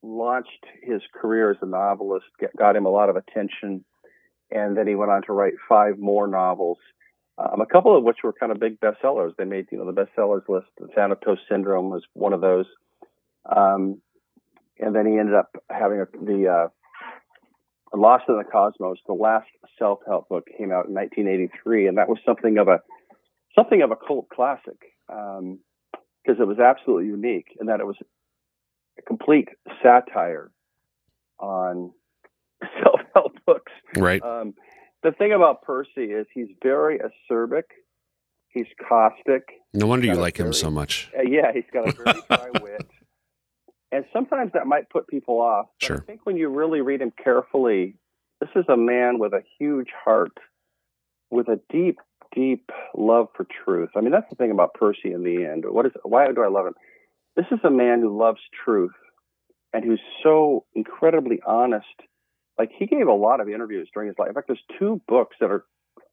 launched 0.02 0.64
his 0.82 1.00
career 1.12 1.50
as 1.50 1.56
a 1.62 1.66
novelist, 1.66 2.26
got 2.56 2.76
him 2.76 2.86
a 2.86 2.90
lot 2.90 3.08
of 3.08 3.16
attention, 3.16 3.84
and 4.50 4.76
then 4.76 4.86
he 4.86 4.94
went 4.94 5.10
on 5.10 5.22
to 5.22 5.32
write 5.32 5.54
five 5.68 5.98
more 5.98 6.26
novels. 6.26 6.78
Um, 7.38 7.60
a 7.60 7.66
couple 7.66 7.96
of 7.96 8.02
which 8.02 8.18
were 8.24 8.32
kind 8.32 8.50
of 8.50 8.58
big 8.58 8.80
bestsellers. 8.80 9.36
They 9.36 9.44
made 9.44 9.66
you 9.70 9.78
know 9.78 9.90
the 9.90 9.92
bestsellers 9.92 10.48
list. 10.48 10.68
The 10.78 10.88
Thanatos 10.88 11.38
Syndrome 11.48 11.90
was 11.90 12.02
one 12.14 12.32
of 12.32 12.40
those, 12.40 12.66
um, 13.44 14.00
and 14.78 14.94
then 14.94 15.06
he 15.06 15.18
ended 15.18 15.34
up 15.34 15.54
having 15.70 16.00
a, 16.00 16.06
the 16.24 16.48
uh, 16.48 16.68
Lost 17.94 18.24
in 18.28 18.36
the 18.36 18.44
Cosmos. 18.44 18.98
The 19.06 19.12
last 19.12 19.48
self-help 19.78 20.28
book 20.28 20.46
came 20.46 20.72
out 20.72 20.86
in 20.86 20.94
1983, 20.94 21.88
and 21.88 21.98
that 21.98 22.08
was 22.08 22.18
something 22.24 22.58
of 22.58 22.68
a 22.68 22.80
something 23.56 23.82
of 23.82 23.90
a 23.90 23.96
cult 23.96 24.28
classic 24.28 24.78
because 25.08 25.38
um, 25.38 25.58
it 26.26 26.46
was 26.46 26.58
absolutely 26.58 27.06
unique 27.06 27.56
in 27.60 27.66
that 27.66 27.80
it 27.80 27.86
was 27.86 27.96
a 28.98 29.02
complete 29.02 29.48
satire 29.82 30.50
on 31.38 31.92
self-help 32.82 33.32
books. 33.46 33.72
Right. 33.96 34.22
Um, 34.22 34.54
the 35.02 35.12
thing 35.12 35.32
about 35.32 35.62
Percy 35.62 36.12
is 36.12 36.26
he's 36.32 36.48
very 36.62 36.98
acerbic. 36.98 37.64
He's 38.48 38.66
caustic. 38.88 39.42
No 39.74 39.86
wonder 39.86 40.06
you 40.06 40.14
like 40.14 40.38
very, 40.38 40.48
him 40.48 40.52
so 40.54 40.70
much. 40.70 41.10
Uh, 41.16 41.22
yeah, 41.22 41.52
he's 41.52 41.64
got 41.72 41.88
a 41.88 41.92
very 42.04 42.20
dry 42.28 42.48
wit, 42.62 42.86
and 43.92 44.04
sometimes 44.12 44.52
that 44.54 44.66
might 44.66 44.88
put 44.88 45.06
people 45.08 45.40
off. 45.40 45.66
But 45.78 45.86
Sure. 45.86 45.96
I 45.98 46.00
think 46.00 46.20
when 46.24 46.36
you 46.36 46.48
really 46.48 46.80
read 46.80 47.02
him 47.02 47.12
carefully, 47.22 47.96
this 48.40 48.48
is 48.56 48.64
a 48.68 48.76
man 48.76 49.18
with 49.18 49.34
a 49.34 49.42
huge 49.58 49.90
heart, 50.04 50.32
with 51.30 51.48
a 51.48 51.60
deep, 51.70 51.98
deep 52.36 52.70
love 52.96 53.28
for 53.34 53.46
truth. 53.64 53.90
I 53.96 54.00
mean, 54.00 54.12
that's 54.12 54.28
the 54.30 54.36
thing 54.36 54.52
about 54.52 54.74
Percy 54.74 55.12
in 55.12 55.24
the 55.24 55.44
end. 55.44 55.64
What 55.66 55.86
is? 55.86 55.92
Why 56.04 56.30
do 56.30 56.42
I 56.42 56.48
love 56.48 56.66
him? 56.66 56.74
This 57.34 57.46
is 57.50 57.58
a 57.64 57.70
man 57.70 58.00
who 58.00 58.16
loves 58.16 58.40
truth 58.64 58.92
and 59.72 59.84
who's 59.84 60.00
so 60.22 60.64
incredibly 60.74 61.40
honest. 61.46 61.86
Like 62.58 62.70
he 62.78 62.86
gave 62.86 63.08
a 63.08 63.12
lot 63.12 63.40
of 63.40 63.48
interviews 63.48 63.88
during 63.92 64.08
his 64.08 64.16
life. 64.18 64.28
In 64.28 64.34
fact, 64.34 64.46
there's 64.48 64.62
two 64.78 65.00
books 65.08 65.36
that 65.40 65.50
are 65.50 65.64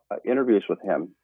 uh, 0.09 0.15
interviews 0.25 0.63
with 0.67 0.81
him. 0.81 1.15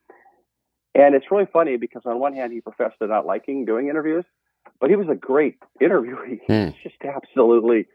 And 0.95 1.15
it's 1.15 1.25
really 1.31 1.47
funny 1.51 1.77
because 1.77 2.01
on 2.05 2.19
one 2.19 2.33
hand, 2.33 2.51
he 2.53 2.61
professed 2.61 2.95
to 3.01 3.07
not 3.07 3.25
liking 3.25 3.65
doing 3.65 3.89
interviews, 3.89 4.25
but 4.79 4.89
he 4.89 4.95
was 4.95 5.07
a 5.09 5.15
great 5.15 5.57
interviewee. 5.81 6.39
He 6.47 6.47
Hmm. 6.47 6.65
was 6.65 6.73
just 6.83 6.95
absolutely 7.03 7.87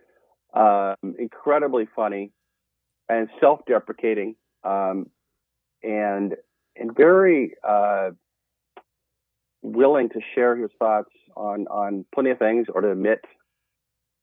um, 0.55 1.15
incredibly 1.19 1.89
funny 1.95 2.33
and 3.09 3.29
self-deprecating, 3.41 4.37
um, 4.63 5.07
and 5.83 6.37
and 6.77 6.95
very 6.97 7.55
uh, 7.67 8.11
willing 9.63 10.09
to 10.11 10.21
share 10.35 10.57
his 10.57 10.71
thoughts 10.79 11.11
on 11.37 11.67
on 11.69 12.05
plenty 12.15 12.31
of 12.31 12.39
things 12.39 12.67
or 12.73 12.81
to 12.83 12.91
admit, 12.91 13.25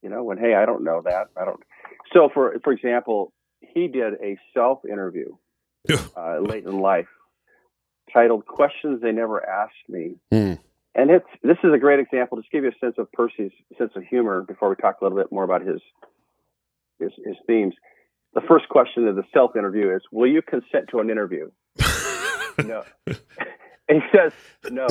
you 0.02 0.10
know, 0.10 0.24
when 0.24 0.38
hey, 0.38 0.54
I 0.56 0.66
don't 0.66 0.84
know 0.84 1.02
that. 1.04 1.28
I 1.36 1.46
don't. 1.46 1.62
So 2.14 2.30
for 2.34 2.58
for 2.64 2.72
example, 2.72 3.34
he 3.60 3.88
did 3.88 4.14
a 4.16 4.38
self-interview 4.54 5.36
uh, 6.18 6.40
late 6.40 6.66
in 6.66 6.80
life 6.80 7.08
titled 8.14 8.46
"Questions 8.46 9.02
They 9.02 9.12
Never 9.12 9.46
Asked 9.46 9.90
Me." 9.90 10.16
Hmm. 10.32 10.54
And 10.94 11.10
it's 11.10 11.28
this 11.42 11.58
is 11.64 11.74
a 11.74 11.78
great 11.78 12.00
example. 12.00 12.38
Just 12.38 12.52
give 12.52 12.64
you 12.64 12.70
a 12.70 12.86
sense 12.86 12.96
of 12.98 13.12
Percy's 13.12 13.52
sense 13.78 13.92
of 13.96 14.04
humor 14.04 14.42
before 14.42 14.70
we 14.70 14.76
talk 14.76 14.98
a 15.02 15.06
little 15.06 15.18
bit 15.18 15.32
more 15.32 15.44
about 15.44 15.62
his 15.62 15.82
his, 17.00 17.12
his 17.26 17.36
themes. 17.48 17.74
The 18.34 18.42
first 18.48 18.70
question 18.70 19.08
of 19.08 19.16
the 19.16 19.24
self 19.34 19.56
interview 19.56 19.96
is, 19.96 20.02
"Will 20.12 20.30
you 20.30 20.42
consent 20.42 20.90
to 20.92 21.00
an 21.00 21.10
interview?" 21.10 21.50
No. 22.66 22.84
and 23.88 24.02
he 24.02 24.18
says, 24.18 24.34
"No, 24.72 24.88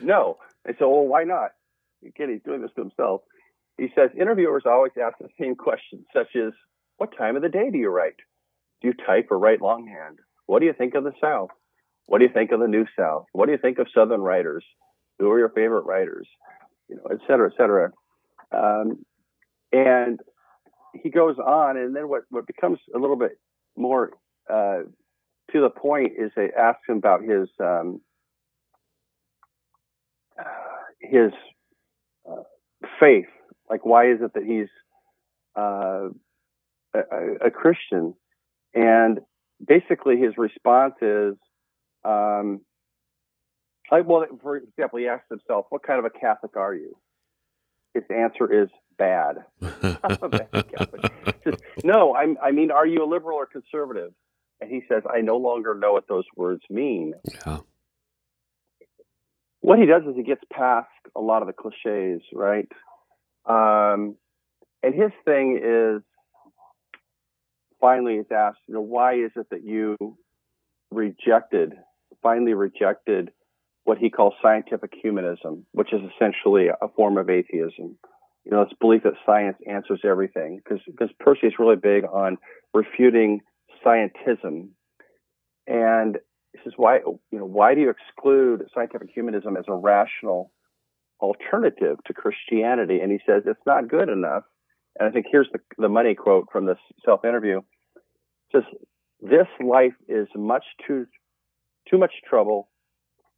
no." 0.00 0.38
And 0.64 0.76
so, 0.78 0.88
well, 0.88 1.06
why 1.06 1.24
not? 1.24 1.50
Again, 2.06 2.30
he's 2.30 2.42
doing 2.44 2.62
this 2.62 2.70
to 2.76 2.82
himself. 2.82 3.22
He 3.76 3.88
says, 3.94 4.10
interviewers 4.18 4.64
always 4.66 4.92
ask 5.00 5.16
the 5.18 5.28
same 5.40 5.54
questions, 5.54 6.04
such 6.12 6.36
as, 6.36 6.52
"What 6.96 7.16
time 7.16 7.36
of 7.36 7.42
the 7.42 7.48
day 7.48 7.70
do 7.70 7.78
you 7.78 7.88
write? 7.88 8.16
Do 8.80 8.88
you 8.88 8.94
type 8.94 9.28
or 9.30 9.38
write 9.38 9.60
longhand? 9.60 10.18
What 10.46 10.60
do 10.60 10.66
you 10.66 10.72
think 10.72 10.94
of 10.94 11.04
the 11.04 11.12
South? 11.20 11.50
What 12.06 12.18
do 12.18 12.24
you 12.24 12.32
think 12.32 12.52
of 12.52 12.60
the 12.60 12.68
New 12.68 12.86
South? 12.98 13.26
What 13.32 13.46
do 13.46 13.52
you 13.52 13.58
think 13.58 13.78
of 13.78 13.86
Southern 13.94 14.20
writers? 14.20 14.64
Who 15.18 15.30
are 15.30 15.38
your 15.38 15.50
favorite 15.50 15.84
writers? 15.84 16.28
You 16.88 16.96
know, 16.96 17.02
et 17.10 17.18
cetera, 17.26 17.50
et 17.50 17.56
cetera. 17.56 17.92
Um, 18.50 19.04
and 19.72 20.18
he 20.94 21.10
goes 21.10 21.36
on, 21.38 21.76
and 21.76 21.94
then 21.94 22.08
what, 22.08 22.22
what 22.30 22.46
becomes 22.46 22.78
a 22.94 22.98
little 22.98 23.16
bit 23.16 23.38
more 23.76 24.12
uh, 24.50 24.80
to 25.52 25.60
the 25.60 25.70
point 25.70 26.12
is 26.18 26.30
they 26.36 26.50
ask 26.56 26.78
him 26.88 26.98
about 26.98 27.22
his 27.22 27.48
um, 27.60 28.00
his 31.00 31.32
uh, 32.28 32.42
faith. 33.00 33.26
Like, 33.68 33.84
why 33.84 34.10
is 34.10 34.18
it 34.22 34.32
that 34.34 34.44
he's 34.44 34.68
uh, 35.56 36.08
a, 36.94 37.46
a 37.46 37.50
Christian? 37.50 38.14
And 38.74 39.20
basically, 39.64 40.18
his 40.18 40.36
response 40.36 40.94
is, 41.00 41.34
um, 42.04 42.60
like, 43.90 44.06
well, 44.06 44.26
for 44.42 44.56
example, 44.56 44.98
he 44.98 45.08
asks 45.08 45.26
himself, 45.30 45.66
"What 45.70 45.82
kind 45.82 45.98
of 45.98 46.04
a 46.04 46.10
Catholic 46.10 46.56
are 46.56 46.74
you?" 46.74 46.96
His 47.94 48.04
answer 48.10 48.62
is 48.62 48.68
bad. 48.98 49.36
Bad. 49.60 50.64
No, 51.84 52.14
I'm, 52.14 52.36
I 52.42 52.50
mean, 52.50 52.70
are 52.70 52.86
you 52.86 53.02
a 53.02 53.08
liberal 53.08 53.38
or 53.38 53.46
conservative? 53.46 54.12
And 54.60 54.70
he 54.70 54.82
says, 54.88 55.02
I 55.08 55.20
no 55.20 55.36
longer 55.36 55.74
know 55.74 55.92
what 55.92 56.08
those 56.08 56.24
words 56.36 56.62
mean. 56.68 57.14
Yeah. 57.46 57.58
What 59.60 59.78
he 59.78 59.86
does 59.86 60.02
is 60.08 60.16
he 60.16 60.22
gets 60.22 60.42
past 60.52 60.88
a 61.16 61.20
lot 61.20 61.42
of 61.42 61.48
the 61.48 61.54
cliches, 61.54 62.22
right? 62.32 62.68
Um, 63.44 64.16
and 64.82 64.94
his 64.94 65.10
thing 65.24 65.60
is 65.62 66.02
finally 67.80 68.14
is 68.14 68.26
asked, 68.30 68.58
you 68.66 68.74
know, 68.74 68.80
why 68.80 69.14
is 69.14 69.30
it 69.36 69.46
that 69.50 69.64
you 69.64 69.96
rejected, 70.90 71.74
finally 72.22 72.54
rejected 72.54 73.30
what 73.84 73.98
he 73.98 74.10
calls 74.10 74.34
scientific 74.42 74.92
humanism, 75.00 75.64
which 75.72 75.92
is 75.92 76.00
essentially 76.14 76.68
a 76.68 76.88
form 76.96 77.18
of 77.18 77.28
atheism? 77.30 77.98
You 78.44 78.52
know, 78.52 78.62
it's 78.62 78.72
belief 78.80 79.02
that 79.02 79.14
science 79.26 79.58
answers 79.68 80.00
everything 80.04 80.60
because 80.62 80.80
because 80.86 81.10
Percy 81.20 81.48
is 81.48 81.54
really 81.58 81.76
big 81.76 82.04
on 82.04 82.38
refuting 82.72 83.40
scientism. 83.84 84.68
And 85.66 86.18
he 86.52 86.58
says, 86.64 86.72
why, 86.76 87.00
you 87.30 87.38
know, 87.38 87.44
why 87.44 87.74
do 87.74 87.80
you 87.80 87.90
exclude 87.90 88.64
scientific 88.74 89.10
humanism 89.14 89.56
as 89.56 89.64
a 89.68 89.74
rational 89.74 90.50
alternative 91.20 91.98
to 92.06 92.14
Christianity? 92.14 93.00
And 93.00 93.12
he 93.12 93.20
says, 93.26 93.42
it's 93.46 93.60
not 93.66 93.88
good 93.88 94.08
enough. 94.08 94.44
And 94.98 95.08
I 95.08 95.12
think 95.12 95.26
here's 95.30 95.48
the, 95.52 95.60
the 95.76 95.88
money 95.88 96.14
quote 96.14 96.48
from 96.50 96.66
this 96.66 96.78
self 97.04 97.24
interview. 97.24 97.60
Says, 98.52 98.64
this 99.20 99.46
life 99.64 99.92
is 100.08 100.26
much 100.34 100.64
too, 100.86 101.06
too 101.90 101.98
much 101.98 102.12
trouble, 102.28 102.70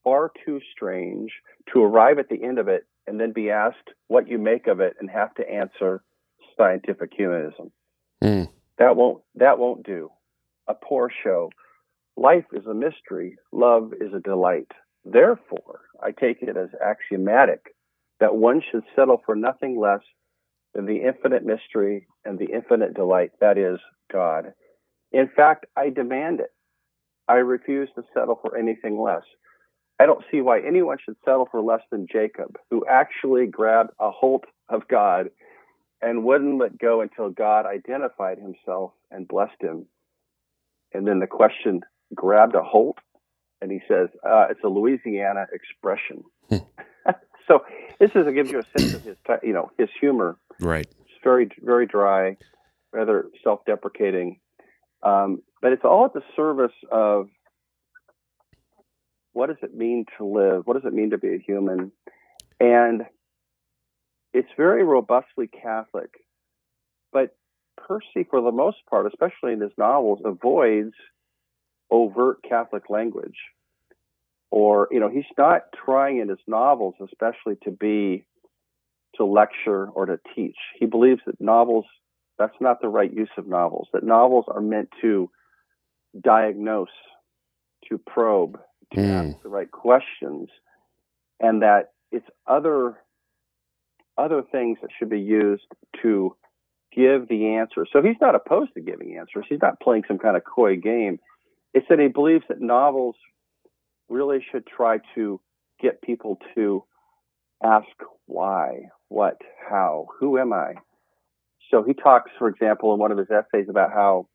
far 0.05 0.31
too 0.45 0.61
strange 0.73 1.33
to 1.73 1.83
arrive 1.83 2.19
at 2.19 2.29
the 2.29 2.43
end 2.43 2.59
of 2.59 2.69
it 2.69 2.87
and 3.07 3.19
then 3.19 3.33
be 3.33 3.51
asked 3.51 3.77
what 4.07 4.29
you 4.29 4.39
make 4.39 4.69
of 4.69 4.81
it 4.81 4.95
and 5.01 5.11
have 5.11 5.35
to 5.35 5.51
answer 5.51 6.03
scientific 6.57 7.11
humanism. 7.17 7.73
Hmm. 8.23 8.45
That 8.79 8.95
won't, 8.97 9.23
that 9.35 9.59
won't 9.59 9.85
do 9.85 10.11
a 10.71 10.75
poor 10.75 11.11
show. 11.25 11.51
Life 12.17 12.47
is 12.53 12.67
a 12.67 12.75
mystery, 12.75 13.37
love 13.53 13.93
is 14.01 14.13
a 14.15 14.21
delight. 14.21 14.71
Therefore, 15.05 15.81
I 16.03 16.13
take 16.13 16.43
it 16.43 16.57
as 16.57 16.69
axiomatic 16.85 17.75
that 18.21 18.37
one 18.37 18.63
should 18.71 18.85
settle 18.95 19.23
for 19.25 19.35
nothing 19.35 19.81
less 19.81 20.03
than 20.75 20.87
the 20.87 21.03
infinite 21.03 21.45
mystery 21.45 22.07
and 22.25 22.39
the 22.39 22.53
infinite 22.53 22.95
delight, 22.95 23.33
that 23.41 23.59
is, 23.59 23.79
God. 24.13 24.53
In 25.13 25.29
fact, 25.35 25.67
I 25.77 25.91
demand 25.91 26.41
it. 26.41 26.53
I 27.27 27.37
refuse 27.37 27.89
to 27.97 28.05
settle 28.15 28.39
for 28.41 28.57
anything 28.57 29.01
less. 29.01 29.23
I 29.99 30.07
don't 30.07 30.25
see 30.31 30.41
why 30.41 30.61
anyone 30.61 30.99
should 31.05 31.17
settle 31.25 31.49
for 31.51 31.61
less 31.61 31.83
than 31.91 32.07
Jacob, 32.11 32.57
who 32.71 32.85
actually 32.89 33.47
grabbed 33.47 33.91
a 33.99 34.11
hold 34.11 34.45
of 34.69 34.87
God 34.89 35.31
and 36.03 36.25
wouldn't 36.25 36.59
let 36.59 36.79
go 36.79 37.01
until 37.01 37.31
God 37.31 37.67
identified 37.67 38.39
himself 38.39 38.93
and 39.11 39.29
blessed 39.29 39.61
him. 39.61 39.87
And 40.93 41.07
then 41.07 41.21
the 41.21 41.27
question 41.27 41.81
grabbed 42.15 42.55
a 42.55 42.63
hold, 42.63 42.99
and 43.61 43.71
he 43.71 43.81
says, 43.87 44.09
uh, 44.29 44.47
it's 44.51 44.61
a 44.65 44.69
Louisiana 44.69 45.47
expression. 45.53 46.25
so 47.47 47.61
this 47.99 48.11
is 48.15 48.27
it 48.27 48.35
gives 48.35 48.51
you 48.51 48.61
a 48.61 48.79
sense 48.79 48.95
of 48.95 49.05
his, 49.05 49.17
you 49.43 49.53
know, 49.53 49.71
his 49.79 49.89
humor. 50.01 50.39
Right. 50.59 50.87
It's 50.87 51.19
very, 51.23 51.51
very 51.61 51.87
dry, 51.87 52.37
rather 52.93 53.27
self-deprecating, 53.45 54.41
um, 55.03 55.43
but 55.63 55.73
it's 55.73 55.85
all 55.85 56.07
at 56.07 56.13
the 56.13 56.23
service 56.37 56.73
of 56.91 57.29
what 59.33 59.47
does 59.47 59.59
it 59.63 59.75
mean 59.75 60.07
to 60.19 60.25
live? 60.25 60.67
What 60.67 60.75
does 60.75 60.85
it 60.85 60.93
mean 60.93 61.11
to 61.11 61.19
be 61.19 61.35
a 61.35 61.39
human? 61.39 61.93
And 62.59 63.03
it's 64.33 64.49
very 64.57 64.85
robustly 64.85 65.49
Catholic, 65.49 66.11
but 67.13 67.37
Percy, 67.87 68.25
for 68.29 68.41
the 68.41 68.53
most 68.53 68.79
part, 68.89 69.07
especially 69.07 69.53
in 69.53 69.61
his 69.61 69.73
novels, 69.77 70.21
avoids 70.25 70.95
overt 71.91 72.43
Catholic 72.49 72.89
language. 72.89 73.37
Or, 74.51 74.89
you 74.91 75.01
know, 75.01 75.09
he's 75.09 75.25
not 75.39 75.63
trying 75.85 76.19
in 76.19 76.29
his 76.29 76.39
novels, 76.47 76.95
especially 77.03 77.57
to 77.65 77.71
be, 77.71 78.25
to 79.17 79.25
lecture 79.25 79.87
or 79.89 80.07
to 80.07 80.19
teach. 80.35 80.57
He 80.79 80.87
believes 80.87 81.21
that 81.27 81.41
novels, 81.41 81.85
that's 82.39 82.57
not 82.61 82.81
the 82.81 82.89
right 82.89 83.13
use 83.13 83.31
of 83.37 83.47
novels, 83.47 83.89
that 83.93 84.03
novels 84.03 84.47
are 84.49 84.61
meant 84.61 84.89
to 85.03 85.31
diagnose, 86.21 86.89
to 87.89 87.99
probe, 87.99 88.59
to 88.93 89.01
Mm. 89.01 89.31
ask 89.31 89.43
the 89.43 89.49
right 89.49 89.71
questions, 89.71 90.49
and 91.39 91.63
that 91.63 91.93
it's 92.11 92.29
other 92.47 93.01
other 94.19 94.43
things 94.43 94.77
that 94.83 94.91
should 94.99 95.09
be 95.09 95.21
used 95.21 95.73
to 96.03 96.37
give 96.95 97.29
the 97.29 97.57
answer. 97.57 97.87
So 97.93 98.03
he's 98.03 98.21
not 98.21 98.35
opposed 98.35 98.75
to 98.75 98.81
giving 98.81 99.17
answers. 99.17 99.47
He's 99.49 99.63
not 99.63 99.81
playing 99.81 100.05
some 100.09 100.19
kind 100.19 100.37
of 100.37 100.43
coy 100.45 100.77
game. 100.77 101.19
It's 101.73 101.87
that 101.89 101.99
he 101.99 102.09
believes 102.09 102.45
that 102.49 102.61
novels 102.61 103.17
really 104.09 104.45
should 104.51 104.67
try 104.67 104.99
to 105.15 105.41
get 105.81 106.03
people 106.03 106.39
to 106.55 106.85
ask 107.63 107.87
why, 108.27 108.89
what, 109.09 109.39
how, 109.69 110.09
who 110.19 110.39
am 110.39 110.53
I? 110.53 110.75
So 111.71 111.83
he 111.85 111.95
talks, 111.95 112.31
for 112.39 112.49
example, 112.49 112.93
in 112.93 112.99
one 112.99 113.13
of 113.13 113.19
his 113.19 113.29
essays 113.31 113.69
about 113.69 113.93
how 113.93 114.27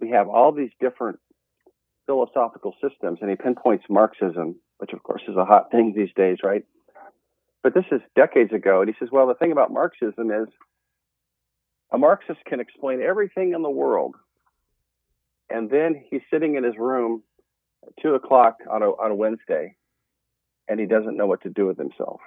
we 0.00 0.10
have 0.10 0.28
all 0.28 0.52
these 0.52 0.70
different 0.80 1.20
philosophical 2.06 2.74
systems, 2.82 3.18
and 3.20 3.30
he 3.30 3.36
pinpoints 3.36 3.84
Marxism, 3.88 4.56
which 4.78 4.92
of 4.92 5.02
course 5.02 5.22
is 5.28 5.36
a 5.36 5.44
hot 5.44 5.70
thing 5.70 5.92
these 5.94 6.12
days, 6.16 6.38
right? 6.42 6.64
but 7.62 7.74
this 7.74 7.84
is 7.90 8.00
decades 8.16 8.52
ago. 8.52 8.80
And 8.80 8.88
he 8.88 8.96
says, 8.98 9.08
well, 9.12 9.26
the 9.26 9.34
thing 9.34 9.52
about 9.52 9.72
Marxism 9.72 10.30
is 10.30 10.48
a 11.92 11.98
Marxist 11.98 12.40
can 12.46 12.60
explain 12.60 13.02
everything 13.02 13.52
in 13.54 13.62
the 13.62 13.70
world. 13.70 14.14
And 15.50 15.70
then 15.70 16.04
he's 16.10 16.20
sitting 16.30 16.56
in 16.56 16.64
his 16.64 16.74
room 16.78 17.22
at 17.86 17.92
two 18.02 18.14
o'clock 18.14 18.58
on 18.70 18.82
a, 18.82 18.86
on 18.86 19.10
a 19.10 19.14
Wednesday 19.14 19.76
and 20.68 20.78
he 20.78 20.86
doesn't 20.86 21.16
know 21.16 21.26
what 21.26 21.42
to 21.42 21.48
do 21.48 21.66
with 21.66 21.78
himself. 21.78 22.20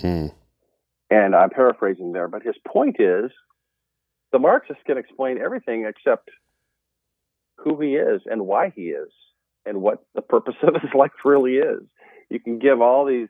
Mm. 0.00 0.32
And 1.10 1.36
I'm 1.36 1.50
paraphrasing 1.50 2.12
there, 2.12 2.28
but 2.28 2.42
his 2.42 2.56
point 2.66 2.96
is 2.98 3.30
the 4.32 4.38
Marxist 4.38 4.80
can 4.84 4.98
explain 4.98 5.38
everything 5.38 5.86
except 5.86 6.28
who 7.56 7.80
he 7.80 7.94
is 7.94 8.22
and 8.26 8.46
why 8.46 8.72
he 8.74 8.88
is 8.88 9.10
and 9.64 9.80
what 9.80 10.04
the 10.14 10.22
purpose 10.22 10.56
of 10.62 10.74
his 10.74 10.92
life 10.92 11.12
really 11.24 11.54
is. 11.54 11.82
You 12.30 12.40
can 12.40 12.58
give 12.58 12.80
all 12.80 13.06
these, 13.06 13.28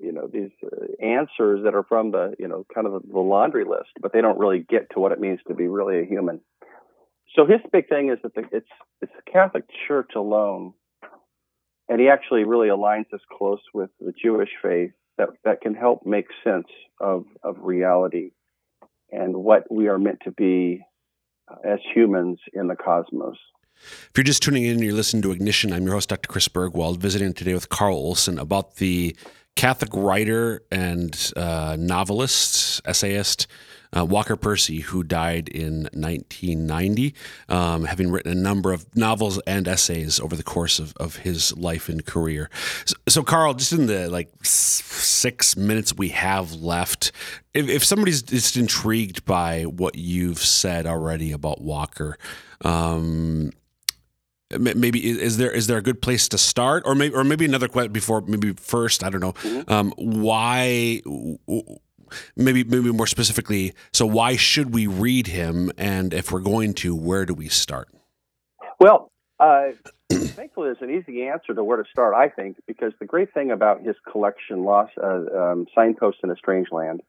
you 0.00 0.12
know, 0.12 0.28
these 0.32 0.50
uh, 0.64 1.04
answers 1.04 1.64
that 1.64 1.74
are 1.74 1.84
from 1.84 2.10
the, 2.10 2.34
you 2.38 2.48
know, 2.48 2.66
kind 2.74 2.86
of 2.86 3.02
the 3.02 3.18
laundry 3.18 3.64
list, 3.64 3.90
but 4.00 4.12
they 4.12 4.20
don't 4.20 4.38
really 4.38 4.60
get 4.60 4.90
to 4.90 5.00
what 5.00 5.12
it 5.12 5.20
means 5.20 5.40
to 5.48 5.54
be 5.54 5.66
really 5.66 6.00
a 6.00 6.04
human. 6.04 6.40
So 7.34 7.44
his 7.46 7.60
big 7.72 7.88
thing 7.88 8.10
is 8.10 8.18
that 8.22 8.34
the, 8.34 8.42
it's 8.52 8.68
it's 9.02 9.12
the 9.12 9.30
Catholic 9.30 9.64
Church 9.86 10.10
alone, 10.16 10.72
and 11.88 12.00
he 12.00 12.08
actually 12.08 12.44
really 12.44 12.68
aligns 12.68 13.12
us 13.12 13.20
close 13.36 13.60
with 13.74 13.90
the 14.00 14.12
Jewish 14.22 14.50
faith 14.62 14.92
that 15.18 15.28
that 15.44 15.60
can 15.60 15.74
help 15.74 16.06
make 16.06 16.26
sense 16.44 16.68
of 17.00 17.24
of 17.42 17.56
reality 17.60 18.30
and 19.10 19.36
what 19.36 19.70
we 19.70 19.88
are 19.88 19.98
meant 19.98 20.20
to 20.24 20.30
be 20.30 20.82
uh, 21.50 21.56
as 21.68 21.78
humans 21.94 22.38
in 22.52 22.68
the 22.68 22.76
cosmos. 22.76 23.36
If 23.82 24.12
you're 24.16 24.24
just 24.24 24.42
tuning 24.42 24.64
in 24.64 24.72
and 24.72 24.84
you're 24.84 24.94
listening 24.94 25.22
to 25.22 25.32
Ignition, 25.32 25.72
I'm 25.72 25.84
your 25.84 25.94
host, 25.94 26.08
Dr. 26.08 26.28
Chris 26.28 26.48
Burgwald, 26.48 26.98
visiting 26.98 27.32
today 27.32 27.54
with 27.54 27.68
Carl 27.68 27.96
Olson 27.96 28.38
about 28.38 28.76
the 28.76 29.16
Catholic 29.56 29.90
writer 29.94 30.62
and 30.70 31.32
uh, 31.36 31.76
novelist, 31.78 32.80
essayist, 32.86 33.46
uh, 33.96 34.04
Walker 34.04 34.36
Percy, 34.36 34.80
who 34.80 35.02
died 35.02 35.48
in 35.48 35.88
1990, 35.92 37.14
um, 37.48 37.84
having 37.84 38.10
written 38.10 38.32
a 38.32 38.34
number 38.34 38.72
of 38.72 38.86
novels 38.96 39.40
and 39.46 39.66
essays 39.66 40.20
over 40.20 40.36
the 40.36 40.42
course 40.42 40.78
of, 40.78 40.92
of 40.96 41.16
his 41.16 41.56
life 41.56 41.88
and 41.88 42.04
career. 42.04 42.50
So, 42.84 42.96
so, 43.08 43.22
Carl, 43.22 43.54
just 43.54 43.72
in 43.72 43.86
the 43.86 44.10
like 44.10 44.30
six 44.42 45.56
minutes 45.56 45.94
we 45.94 46.10
have 46.10 46.52
left, 46.52 47.12
if, 47.54 47.68
if 47.68 47.84
somebody's 47.84 48.22
just 48.22 48.56
intrigued 48.56 49.24
by 49.24 49.62
what 49.62 49.96
you've 49.96 50.38
said 50.40 50.86
already 50.86 51.32
about 51.32 51.60
Walker, 51.60 52.18
um, 52.62 53.52
maybe 54.50 55.20
is 55.20 55.36
there 55.36 55.50
is 55.50 55.66
there 55.66 55.78
a 55.78 55.82
good 55.82 56.00
place 56.00 56.28
to 56.28 56.38
start? 56.38 56.84
Or 56.86 56.94
maybe 56.94 57.14
or 57.14 57.24
maybe 57.24 57.44
another 57.44 57.68
question 57.68 57.92
before 57.92 58.20
maybe 58.22 58.52
first 58.52 59.02
i 59.02 59.10
don't 59.10 59.20
know. 59.20 59.32
Mm-hmm. 59.32 59.72
um, 59.72 59.92
why 59.96 61.02
maybe 62.36 62.64
maybe 62.64 62.92
more 62.92 63.06
specifically 63.06 63.74
so 63.92 64.06
why 64.06 64.36
should 64.36 64.72
we 64.74 64.86
read 64.86 65.26
him? 65.26 65.72
And 65.76 66.14
if 66.14 66.30
we're 66.30 66.40
going 66.40 66.74
to 66.74 66.94
where 66.94 67.26
do 67.26 67.34
we 67.34 67.48
start? 67.48 67.88
Well 68.78 69.10
uh, 69.38 69.72
thankfully 70.10 70.68
there's 70.68 70.82
an 70.82 70.90
easy 70.90 71.26
answer 71.26 71.52
to 71.52 71.62
where 71.62 71.76
to 71.76 71.84
start 71.90 72.14
i 72.14 72.28
think 72.28 72.56
because 72.66 72.92
the 73.00 73.04
great 73.04 73.34
thing 73.34 73.50
about 73.50 73.82
his 73.82 73.96
collection 74.10 74.64
lost 74.64 74.92
uh, 75.02 75.24
um, 75.36 75.66
signposts 75.74 76.20
in 76.22 76.30
a 76.30 76.36
strange 76.36 76.68
land 76.70 77.02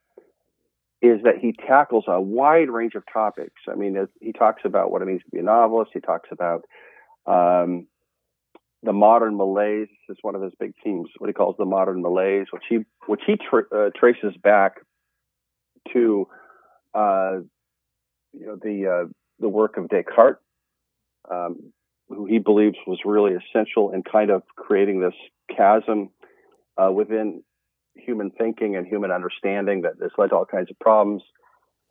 is 1.02 1.22
that 1.24 1.38
he 1.40 1.54
tackles 1.54 2.06
a 2.08 2.20
wide 2.20 2.70
range 2.70 2.96
of 2.96 3.04
topics. 3.12 3.62
I 3.72 3.76
mean 3.76 4.08
he 4.20 4.34
talks 4.34 4.64
about 4.66 4.92
what 4.92 5.02
it 5.02 5.06
means 5.06 5.22
to 5.24 5.32
be 5.32 5.40
a 5.40 5.44
novelist 5.44 5.92
he 5.94 6.00
talks 6.00 6.30
about 6.32 6.66
um, 7.28 7.88
the 8.84 8.94
modern 8.94 9.36
malaise 9.36 9.90
is 10.10 10.18
one 10.22 10.36
of 10.36 10.42
his 10.42 10.54
big 10.60 10.74
themes, 10.84 11.10
what 11.18 11.28
he 11.28 11.34
calls 11.34 11.56
the 11.58 11.66
modern 11.66 12.02
malaise, 12.02 12.48
which 12.52 12.64
he 12.70 12.80
which 13.08 13.22
he 13.26 13.36
tra- 13.36 13.70
uh, 13.76 13.90
traces 13.96 14.36
back 14.42 14.78
to 15.94 16.28
uh, 16.94 17.38
you 18.34 18.46
know 18.46 18.56
the 18.62 18.88
uh, 18.88 19.12
the 19.40 19.50
work 19.50 19.78
of 19.78 19.90
Descartes, 19.90 20.40
um, 21.30 21.74
who 22.10 22.26
he 22.26 22.40
believes 22.40 22.78
was 22.86 23.00
really 23.04 23.34
essential 23.34 23.92
in 23.92 24.04
kind 24.04 24.30
of 24.30 24.44
creating 24.56 25.00
this 25.00 25.14
chasm 25.56 26.10
uh, 26.78 26.92
within 26.92 27.44
human 27.96 28.32
thinking 28.32 28.76
and 28.76 28.88
human 28.88 29.12
understanding 29.12 29.82
that 29.82 29.94
has 30.02 30.12
led 30.18 30.30
to 30.30 30.36
all 30.36 30.46
kinds 30.46 30.70
of 30.70 30.80
problems. 30.80 31.24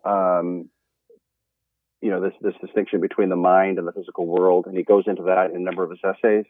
Um, 0.04 0.70
you 2.00 2.10
know 2.10 2.20
this 2.20 2.32
this 2.40 2.54
distinction 2.60 3.00
between 3.00 3.28
the 3.28 3.36
mind 3.36 3.78
and 3.78 3.86
the 3.86 3.92
physical 3.92 4.26
world, 4.26 4.66
and 4.66 4.76
he 4.76 4.82
goes 4.82 5.04
into 5.06 5.24
that 5.24 5.50
in 5.50 5.56
a 5.56 5.60
number 5.60 5.82
of 5.82 5.90
his 5.90 6.00
essays. 6.04 6.44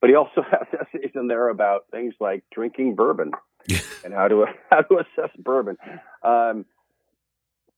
But 0.00 0.10
he 0.10 0.16
also 0.16 0.42
has 0.50 0.66
essays 0.72 1.12
in 1.14 1.28
there 1.28 1.48
about 1.48 1.86
things 1.90 2.14
like 2.20 2.44
drinking 2.52 2.94
bourbon 2.94 3.32
and 4.04 4.14
how 4.14 4.28
to 4.28 4.46
how 4.70 4.82
to 4.82 4.98
assess 4.98 5.30
bourbon. 5.38 5.76
Um, 6.22 6.64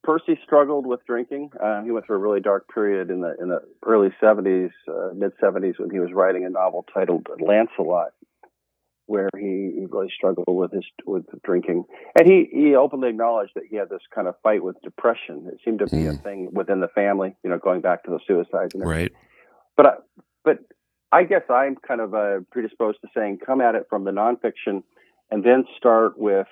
Percy 0.03 0.37
struggled 0.45 0.85
with 0.85 1.05
drinking. 1.07 1.53
Uh, 1.63 1.83
he 1.83 1.93
went 1.93 2.07
through 2.07 2.17
a 2.17 2.19
really 2.19 2.41
dark 2.41 2.69
period 2.73 3.11
in 3.11 3.21
the 3.21 3.37
in 3.41 3.49
the 3.49 3.63
early 3.85 4.09
'70s, 4.21 4.71
uh, 4.89 5.15
mid 5.15 5.33
'70s, 5.41 5.79
when 5.79 5.91
he 5.91 6.01
was 6.01 6.11
writing 6.13 6.45
a 6.45 6.51
novel 6.51 6.85
titled 6.93 7.29
Lancelot, 7.41 8.13
where 9.13 9.29
he, 9.37 9.73
he 9.79 9.87
really 9.91 10.11
struggled 10.17 10.47
with 10.49 10.73
his 10.73 10.85
with 11.05 11.27
drinking, 11.45 11.85
and 12.19 12.27
he 12.27 12.49
he 12.51 12.75
openly 12.75 13.11
acknowledged 13.11 13.53
that 13.55 13.65
he 13.69 13.77
had 13.77 13.91
this 13.91 14.01
kind 14.15 14.27
of 14.27 14.35
fight 14.43 14.65
with 14.65 14.81
depression. 14.83 15.51
It 15.53 15.61
seemed 15.63 15.81
to 15.81 15.87
be 15.87 16.05
mm. 16.05 16.09
a 16.09 16.13
hmm. 16.15 16.23
thing 16.23 16.49
within 16.51 16.81
the 16.81 16.89
family, 16.89 17.37
you 17.45 17.51
know, 17.51 17.59
going 17.59 17.83
back 17.83 18.05
to 18.05 18.11
the 18.11 18.21
suicides. 18.27 18.75
And 18.75 18.87
right. 18.87 19.13
But 19.77 19.87
I, 19.87 19.93
but 20.45 20.59
I 21.13 21.25
guess 21.25 21.43
I'm 21.51 21.77
kind 21.77 22.01
of 22.01 22.15
uh, 22.15 22.41
predisposed 22.51 23.03
to 23.03 23.09
saying 23.15 23.41
come 23.45 23.61
at 23.61 23.75
it 23.75 23.85
from 23.91 24.05
the 24.05 24.13
nonfiction, 24.13 24.83
and 25.31 25.45
then 25.45 25.65
start 25.77 26.19
with, 26.19 26.47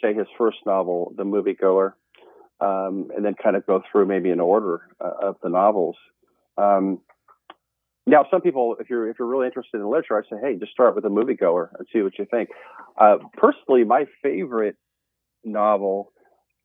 say, 0.00 0.14
his 0.14 0.28
first 0.38 0.58
novel, 0.64 1.12
The 1.16 1.24
Moviegoer, 1.24 1.94
um, 2.60 3.10
and 3.16 3.24
then 3.24 3.34
kind 3.34 3.56
of 3.56 3.66
go 3.66 3.82
through 3.90 4.06
maybe 4.06 4.30
an 4.30 4.38
order 4.38 4.82
uh, 5.04 5.28
of 5.28 5.36
the 5.42 5.48
novels. 5.48 5.96
Um, 6.56 7.00
now, 8.10 8.26
some 8.30 8.40
people, 8.40 8.76
if 8.80 8.90
you're 8.90 9.08
if 9.08 9.18
you're 9.18 9.28
really 9.28 9.46
interested 9.46 9.78
in 9.78 9.88
literature, 9.88 10.18
I 10.18 10.22
say, 10.28 10.40
hey, 10.42 10.56
just 10.58 10.72
start 10.72 10.94
with 10.94 11.04
a 11.04 11.08
moviegoer 11.08 11.68
and 11.78 11.86
see 11.92 12.02
what 12.02 12.18
you 12.18 12.26
think. 12.30 12.50
Uh, 12.98 13.18
personally, 13.34 13.84
my 13.84 14.06
favorite 14.22 14.76
novel 15.44 16.12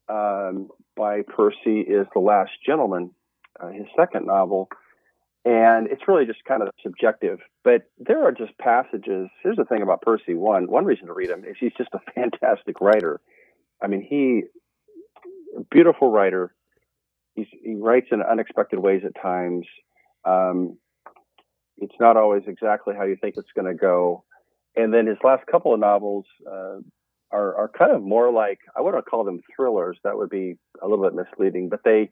um, 0.09 0.69
by 0.97 1.21
Percy 1.21 1.81
is 1.81 2.07
The 2.13 2.19
Last 2.19 2.51
Gentleman, 2.65 3.11
uh, 3.59 3.69
his 3.69 3.85
second 3.95 4.25
novel, 4.25 4.69
and 5.45 5.87
it's 5.87 6.07
really 6.07 6.25
just 6.25 6.43
kind 6.47 6.63
of 6.63 6.69
subjective. 6.81 7.39
But 7.63 7.83
there 7.99 8.23
are 8.23 8.31
just 8.31 8.57
passages. 8.57 9.29
Here's 9.43 9.57
the 9.57 9.65
thing 9.65 9.83
about 9.83 10.01
Percy. 10.01 10.33
One 10.33 10.69
one 10.69 10.85
reason 10.85 11.07
to 11.07 11.13
read 11.13 11.29
him 11.29 11.45
is 11.45 11.55
he's 11.59 11.73
just 11.77 11.89
a 11.93 11.99
fantastic 12.15 12.81
writer. 12.81 13.21
I 13.81 13.87
mean, 13.87 14.01
he 14.01 14.43
beautiful 15.69 16.09
writer. 16.09 16.53
He's, 17.35 17.47
he 17.51 17.75
writes 17.75 18.07
in 18.11 18.21
unexpected 18.21 18.79
ways 18.79 19.03
at 19.05 19.21
times. 19.21 19.65
Um, 20.23 20.77
it's 21.77 21.95
not 21.99 22.17
always 22.17 22.43
exactly 22.47 22.93
how 22.95 23.03
you 23.03 23.15
think 23.15 23.35
it's 23.37 23.51
going 23.55 23.67
to 23.67 23.73
go. 23.73 24.23
And 24.75 24.93
then 24.93 25.07
his 25.07 25.17
last 25.23 25.45
couple 25.47 25.73
of 25.73 25.79
novels 25.79 26.25
uh, 26.45 26.79
are, 27.31 27.55
are 27.55 27.71
kind 27.77 27.91
of 27.91 28.01
more 28.01 28.31
like 28.31 28.59
I 28.75 28.81
wouldn't 28.81 29.05
call 29.05 29.23
them 29.23 29.41
thrillers. 29.55 29.97
That 30.03 30.17
would 30.17 30.29
be 30.29 30.57
a 30.81 30.87
little 30.87 31.03
bit 31.03 31.15
misleading, 31.15 31.69
but 31.69 31.81
they 31.83 32.11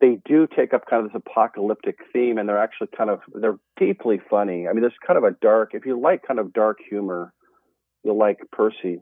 they 0.00 0.18
do 0.26 0.46
take 0.46 0.74
up 0.74 0.86
kind 0.88 1.04
of 1.04 1.12
this 1.12 1.22
apocalyptic 1.26 1.98
theme, 2.12 2.36
and 2.36 2.48
they're 2.48 2.62
actually 2.62 2.88
kind 2.96 3.10
of 3.10 3.20
they're 3.32 3.58
deeply 3.78 4.20
funny. 4.28 4.66
I 4.68 4.72
mean, 4.72 4.82
there's 4.82 4.94
kind 5.06 5.16
of 5.16 5.24
a 5.24 5.30
dark. 5.30 5.70
If 5.74 5.86
you 5.86 5.98
like 5.98 6.26
kind 6.26 6.40
of 6.40 6.52
dark 6.52 6.78
humor, 6.88 7.32
you'll 8.02 8.18
like 8.18 8.40
Percy. 8.52 9.00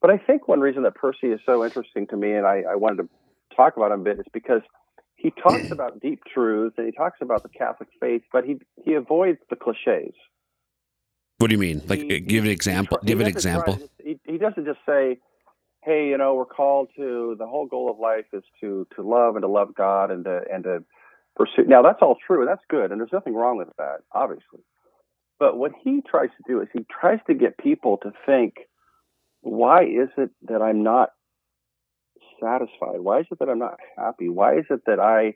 But 0.00 0.10
I 0.10 0.18
think 0.18 0.46
one 0.46 0.60
reason 0.60 0.82
that 0.82 0.94
Percy 0.94 1.28
is 1.28 1.40
so 1.46 1.64
interesting 1.64 2.06
to 2.08 2.16
me, 2.16 2.32
and 2.32 2.46
I, 2.46 2.62
I 2.70 2.76
wanted 2.76 3.02
to 3.02 3.08
talk 3.56 3.76
about 3.76 3.92
him 3.92 4.00
a 4.00 4.04
bit, 4.04 4.18
is 4.20 4.26
because 4.32 4.62
he 5.16 5.30
talks 5.30 5.70
about 5.72 6.00
deep 6.00 6.22
truths 6.32 6.74
and 6.78 6.86
he 6.86 6.92
talks 6.92 7.18
about 7.20 7.42
the 7.42 7.48
Catholic 7.48 7.88
faith, 8.00 8.22
but 8.32 8.44
he 8.44 8.56
he 8.84 8.94
avoids 8.94 9.38
the 9.50 9.56
cliches. 9.56 10.14
What 11.38 11.48
do 11.48 11.54
you 11.54 11.58
mean? 11.58 11.82
Like, 11.86 12.00
he, 12.00 12.16
uh, 12.16 12.20
give 12.26 12.44
an 12.44 12.50
example. 12.50 12.98
Give 13.04 13.20
an 13.20 13.26
example. 13.26 13.78
he, 14.02 14.18
he 14.24 14.38
doesn't 14.38 14.64
just 14.64 14.78
say, 14.86 15.18
"Hey, 15.82 16.08
you 16.08 16.18
know, 16.18 16.34
we're 16.34 16.46
called 16.46 16.88
to 16.96 17.36
the 17.38 17.46
whole 17.46 17.66
goal 17.66 17.90
of 17.90 17.98
life 17.98 18.26
is 18.32 18.44
to 18.60 18.86
to 18.96 19.02
love 19.02 19.36
and 19.36 19.42
to 19.42 19.48
love 19.48 19.74
God 19.74 20.10
and 20.10 20.24
to 20.24 20.40
and 20.52 20.64
to 20.64 20.84
pursue." 21.34 21.64
Now, 21.66 21.82
that's 21.82 21.98
all 22.00 22.16
true 22.26 22.40
and 22.40 22.48
that's 22.48 22.64
good, 22.68 22.90
and 22.90 23.00
there's 23.00 23.12
nothing 23.12 23.34
wrong 23.34 23.58
with 23.58 23.68
that, 23.78 23.98
obviously. 24.12 24.60
But 25.38 25.58
what 25.58 25.72
he 25.82 26.00
tries 26.08 26.30
to 26.30 26.42
do 26.46 26.62
is 26.62 26.68
he 26.72 26.86
tries 26.88 27.18
to 27.26 27.34
get 27.34 27.58
people 27.58 27.98
to 27.98 28.12
think, 28.24 28.54
"Why 29.42 29.82
is 29.84 30.08
it 30.16 30.30
that 30.48 30.62
I'm 30.62 30.82
not 30.82 31.10
satisfied? 32.40 33.00
Why 33.00 33.20
is 33.20 33.26
it 33.30 33.38
that 33.38 33.48
I'm 33.48 33.58
not 33.58 33.78
happy? 33.96 34.28
Why 34.28 34.58
is 34.58 34.66
it 34.70 34.82
that 34.86 35.00
I 35.00 35.34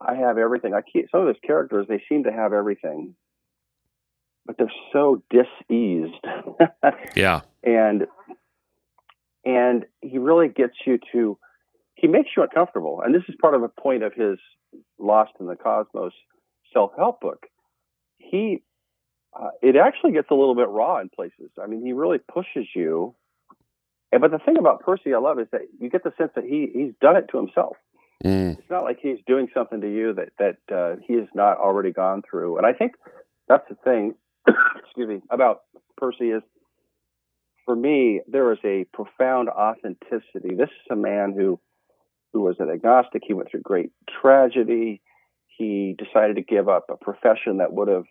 I 0.00 0.16
have 0.16 0.38
everything? 0.38 0.74
I 0.74 0.80
keep 0.80 1.10
some 1.10 1.22
of 1.22 1.28
his 1.28 1.36
characters 1.46 1.86
they 1.88 2.02
seem 2.08 2.24
to 2.24 2.32
have 2.32 2.52
everything, 2.52 3.14
but 4.46 4.56
they're 4.58 4.72
so 4.92 5.22
diseased. 5.30 6.14
yeah, 7.16 7.42
and 7.62 8.06
and 9.44 9.84
he 10.00 10.18
really 10.18 10.48
gets 10.48 10.74
you 10.86 10.98
to 11.12 11.38
he 11.94 12.08
makes 12.08 12.30
you 12.36 12.42
uncomfortable, 12.42 13.00
and 13.04 13.14
this 13.14 13.22
is 13.28 13.34
part 13.40 13.54
of 13.54 13.62
a 13.62 13.68
point 13.68 14.02
of 14.02 14.12
his 14.14 14.38
Lost 14.98 15.32
in 15.38 15.46
the 15.46 15.56
Cosmos 15.56 16.12
self 16.72 16.90
help 16.96 17.20
book. 17.20 17.46
He 18.18 18.62
uh, 19.38 19.50
it 19.62 19.76
actually 19.76 20.12
gets 20.12 20.28
a 20.30 20.34
little 20.34 20.54
bit 20.54 20.68
raw 20.68 21.00
in 21.00 21.08
places. 21.08 21.50
I 21.62 21.66
mean, 21.66 21.84
he 21.84 21.92
really 21.92 22.18
pushes 22.18 22.66
you 22.74 23.14
And 24.14 24.20
but 24.20 24.30
the 24.30 24.38
thing 24.38 24.58
about 24.58 24.78
Percy 24.78 25.12
I 25.12 25.18
love 25.18 25.40
is 25.40 25.48
that 25.50 25.62
you 25.80 25.90
get 25.90 26.04
the 26.04 26.12
sense 26.16 26.30
that 26.36 26.44
he 26.44 26.70
he's 26.72 26.92
done 27.00 27.16
it 27.16 27.26
to 27.32 27.36
himself. 27.36 27.76
Mm. 28.24 28.56
It's 28.56 28.70
not 28.70 28.84
like 28.84 28.98
he's 29.02 29.18
doing 29.26 29.48
something 29.52 29.80
to 29.80 29.92
you 29.92 30.14
that 30.14 30.28
that 30.38 30.72
uh, 30.72 31.00
he 31.04 31.14
has 31.14 31.26
not 31.34 31.58
already 31.58 31.90
gone 31.90 32.22
through. 32.30 32.56
And 32.56 32.64
I 32.64 32.72
think 32.72 32.92
that's 33.48 33.68
the 33.68 33.74
thing. 33.74 34.14
excuse 34.78 35.08
me 35.08 35.20
about 35.30 35.62
Percy 35.96 36.30
is 36.30 36.44
for 37.64 37.74
me 37.74 38.20
there 38.28 38.52
is 38.52 38.60
a 38.64 38.86
profound 38.92 39.48
authenticity. 39.48 40.54
This 40.54 40.70
is 40.70 40.86
a 40.92 40.96
man 40.96 41.34
who 41.36 41.58
who 42.32 42.42
was 42.42 42.54
an 42.60 42.70
agnostic. 42.70 43.22
He 43.26 43.34
went 43.34 43.50
through 43.50 43.62
great 43.62 43.90
tragedy. 44.22 45.02
He 45.48 45.96
decided 45.98 46.36
to 46.36 46.42
give 46.42 46.68
up 46.68 46.86
a 46.88 46.96
profession 46.96 47.56
that 47.56 47.72
would 47.72 47.88
have 47.88 48.04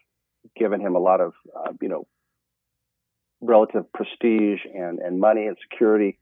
given 0.57 0.81
him 0.81 0.95
a 0.95 0.99
lot 0.99 1.21
of, 1.21 1.31
uh, 1.55 1.71
you 1.81 1.87
know, 1.87 2.05
relative 3.43 3.91
prestige 3.93 4.61
and, 4.73 4.99
and 4.99 5.19
money 5.19 5.45
and 5.45 5.57
security 5.69 6.17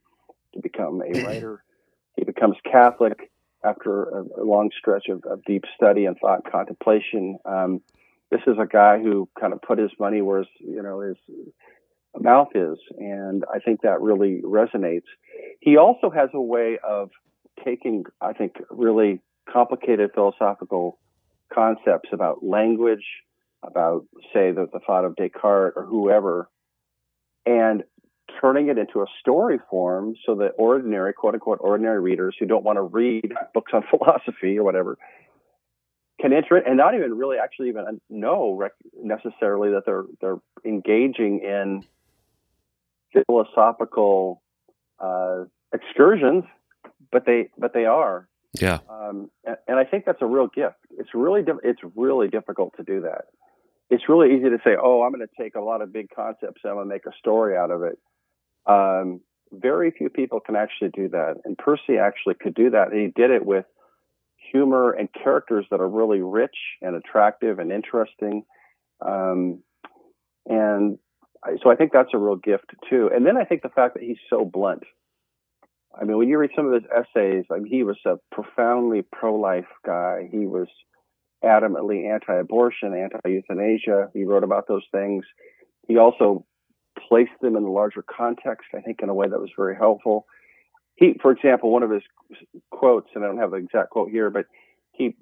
to 0.54 0.60
become 0.62 1.02
a 1.02 1.20
writer. 1.26 1.64
He 2.16 2.24
becomes 2.24 2.56
Catholic 2.70 3.32
after 3.64 4.04
a, 4.04 4.42
a 4.42 4.44
long 4.44 4.72
stretch 4.78 5.08
of, 5.10 5.24
of, 5.26 5.44
deep 5.46 5.66
study 5.76 6.06
and 6.06 6.18
thought 6.20 6.42
and 6.44 6.52
contemplation. 6.52 7.38
Um, 7.46 7.82
this 8.32 8.42
is 8.48 8.58
a 8.60 8.66
guy 8.66 9.00
who 9.00 9.30
kind 9.40 9.54
of 9.54 9.62
put 9.62 9.78
his 9.78 9.92
money 10.00 10.22
where 10.22 10.40
his, 10.40 10.48
you 10.60 10.82
know, 10.82 11.02
his 11.02 11.18
mouth 12.20 12.50
is. 12.56 12.78
And 12.98 13.44
I 13.54 13.60
think 13.60 13.82
that 13.82 14.02
really 14.02 14.42
resonates. 14.44 15.06
He 15.60 15.78
also 15.78 16.10
has 16.10 16.30
a 16.34 16.42
way 16.42 16.80
of 16.84 17.12
taking, 17.64 18.06
I 18.20 18.34
think, 18.34 18.56
really 18.70 19.22
complicated 19.52 20.12
philosophical 20.14 20.98
concepts 21.54 22.10
about 22.12 22.44
language, 22.44 23.06
about, 23.64 24.06
say, 24.34 24.52
the, 24.52 24.68
the 24.72 24.80
thought 24.80 25.06
of 25.06 25.16
Descartes 25.16 25.74
or 25.76 25.86
whoever, 25.86 26.50
and 27.46 27.84
turning 28.40 28.70
it 28.70 28.78
into 28.78 29.02
a 29.02 29.06
story 29.20 29.60
form 29.70 30.16
so 30.26 30.36
that 30.36 30.52
ordinary, 30.58 31.14
quote 31.14 31.34
unquote, 31.34 31.60
ordinary 31.62 32.00
readers 32.00 32.36
who 32.40 32.46
don't 32.46 32.64
want 32.64 32.78
to 32.78 32.82
read 32.82 33.34
books 33.54 33.72
on 33.74 33.84
philosophy 33.90 34.58
or 34.58 34.64
whatever 34.64 34.98
can 36.20 36.34
enter 36.34 36.56
it 36.56 36.66
and 36.68 36.78
not 36.78 36.94
even 36.94 37.18
really 37.18 37.38
actually 37.38 37.68
even 37.68 38.00
know 38.10 38.54
rec- 38.54 38.74
necessarily 39.02 39.72
that 39.72 39.84
they're 39.88 40.04
they're 40.22 40.38
engaging 40.64 41.40
in 41.40 41.84
philosophical 43.26 44.40
uh, 45.00 45.44
excursions 45.74 46.44
but 47.12 47.26
they 47.26 47.50
but 47.58 47.74
they 47.74 47.86
are. 47.86 48.28
Yeah. 48.60 48.80
Um, 48.90 49.30
and, 49.46 49.56
and, 49.68 49.80
I 49.80 49.86
think 49.86 50.04
that's 50.06 50.22
a 50.22 50.26
real 50.26 50.48
gift. 50.48 50.76
It's 50.98 51.12
really 51.14 51.44
it's 51.64 51.80
really 51.96 52.28
difficult 52.28 52.76
to 52.78 52.84
do 52.84 53.02
that. 53.02 53.26
It's 53.92 54.10
really 54.10 54.36
easy 54.36 54.50
to 54.50 54.58
say, 54.64 54.76
"Oh, 54.82 55.04
I'm 55.04 55.12
going 55.12 55.28
to 55.28 55.44
take 55.44 55.56
a 55.56 55.62
lot 55.62 55.82
of 55.82 55.94
big 55.94 56.08
concepts 56.16 56.62
and 56.64 56.72
I'm 56.72 56.78
going 56.78 56.88
to 56.88 56.94
make 56.94 57.06
a 57.06 57.18
story 57.20 57.56
out 57.56 57.70
of 57.70 57.84
it." 57.84 58.00
Um, 58.66 59.22
very 59.52 59.92
few 59.92 60.10
people 60.10 60.40
can 60.40 60.56
actually 60.56 60.90
do 60.90 61.10
that, 61.10 61.36
and 61.46 61.58
Percy 61.58 61.98
actually 62.00 62.36
could 62.36 62.56
do 62.56 62.72
that. 62.72 62.92
And 62.92 63.00
he 63.00 63.08
did 63.08 63.32
it 63.32 63.46
with 63.46 63.66
humor 64.52 64.92
and 64.92 65.10
characters 65.14 65.66
that 65.72 65.80
are 65.80 65.88
really 65.88 66.22
rich 66.22 66.56
and 66.82 66.96
attractive 66.96 67.60
and 67.60 67.72
interesting. 67.72 68.44
Um, 69.06 69.62
and 70.48 70.98
so 71.64 71.70
I 71.72 71.76
think 71.76 71.92
that's 71.92 72.14
a 72.14 72.18
real 72.18 72.36
gift 72.36 72.72
too. 72.90 73.10
And 73.14 73.26
then 73.26 73.38
I 73.38 73.46
think 73.46 73.62
the 73.62 73.70
fact 73.70 73.96
that 73.96 74.04
he's 74.04 74.18
so 74.30 74.46
blunt. 74.46 74.84
I 76.00 76.06
mean, 76.06 76.18
when 76.18 76.30
you 76.30 76.38
read 76.38 76.52
some 76.56 76.68
of 76.68 76.74
his 76.74 76.90
essays, 76.90 77.46
I 77.52 77.60
mean, 77.60 77.72
he 77.72 77.84
was 77.84 77.98
a 78.06 78.16
profoundly 78.32 79.02
pro-life 79.02 79.68
guy. 79.86 80.30
He 80.32 80.46
was 80.46 80.68
adamantly 81.44 82.12
anti-abortion, 82.12 82.94
anti-euthanasia. 82.94 84.10
He 84.14 84.24
wrote 84.24 84.44
about 84.44 84.68
those 84.68 84.84
things. 84.92 85.26
He 85.88 85.98
also 85.98 86.46
placed 87.08 87.32
them 87.42 87.56
in 87.56 87.64
the 87.64 87.70
larger 87.70 88.04
context, 88.04 88.68
I 88.76 88.82
think, 88.82 89.00
in 89.02 89.10
a 89.10 89.14
way 89.14 89.28
that 89.28 89.40
was 89.40 89.50
very 89.56 89.76
helpful. 89.76 90.26
He, 90.96 91.16
for 91.22 91.32
example, 91.32 91.72
one 91.72 91.84
of 91.84 91.90
his 91.90 92.04
quotes, 92.70 93.10
and 93.16 93.24
I 93.24 93.28
don't 93.28 93.38
have 93.38 93.52
the 93.52 93.58
exact 93.58 93.90
quote 93.90 94.10
here, 94.10 94.30
but 94.30 94.46
he 94.92 95.16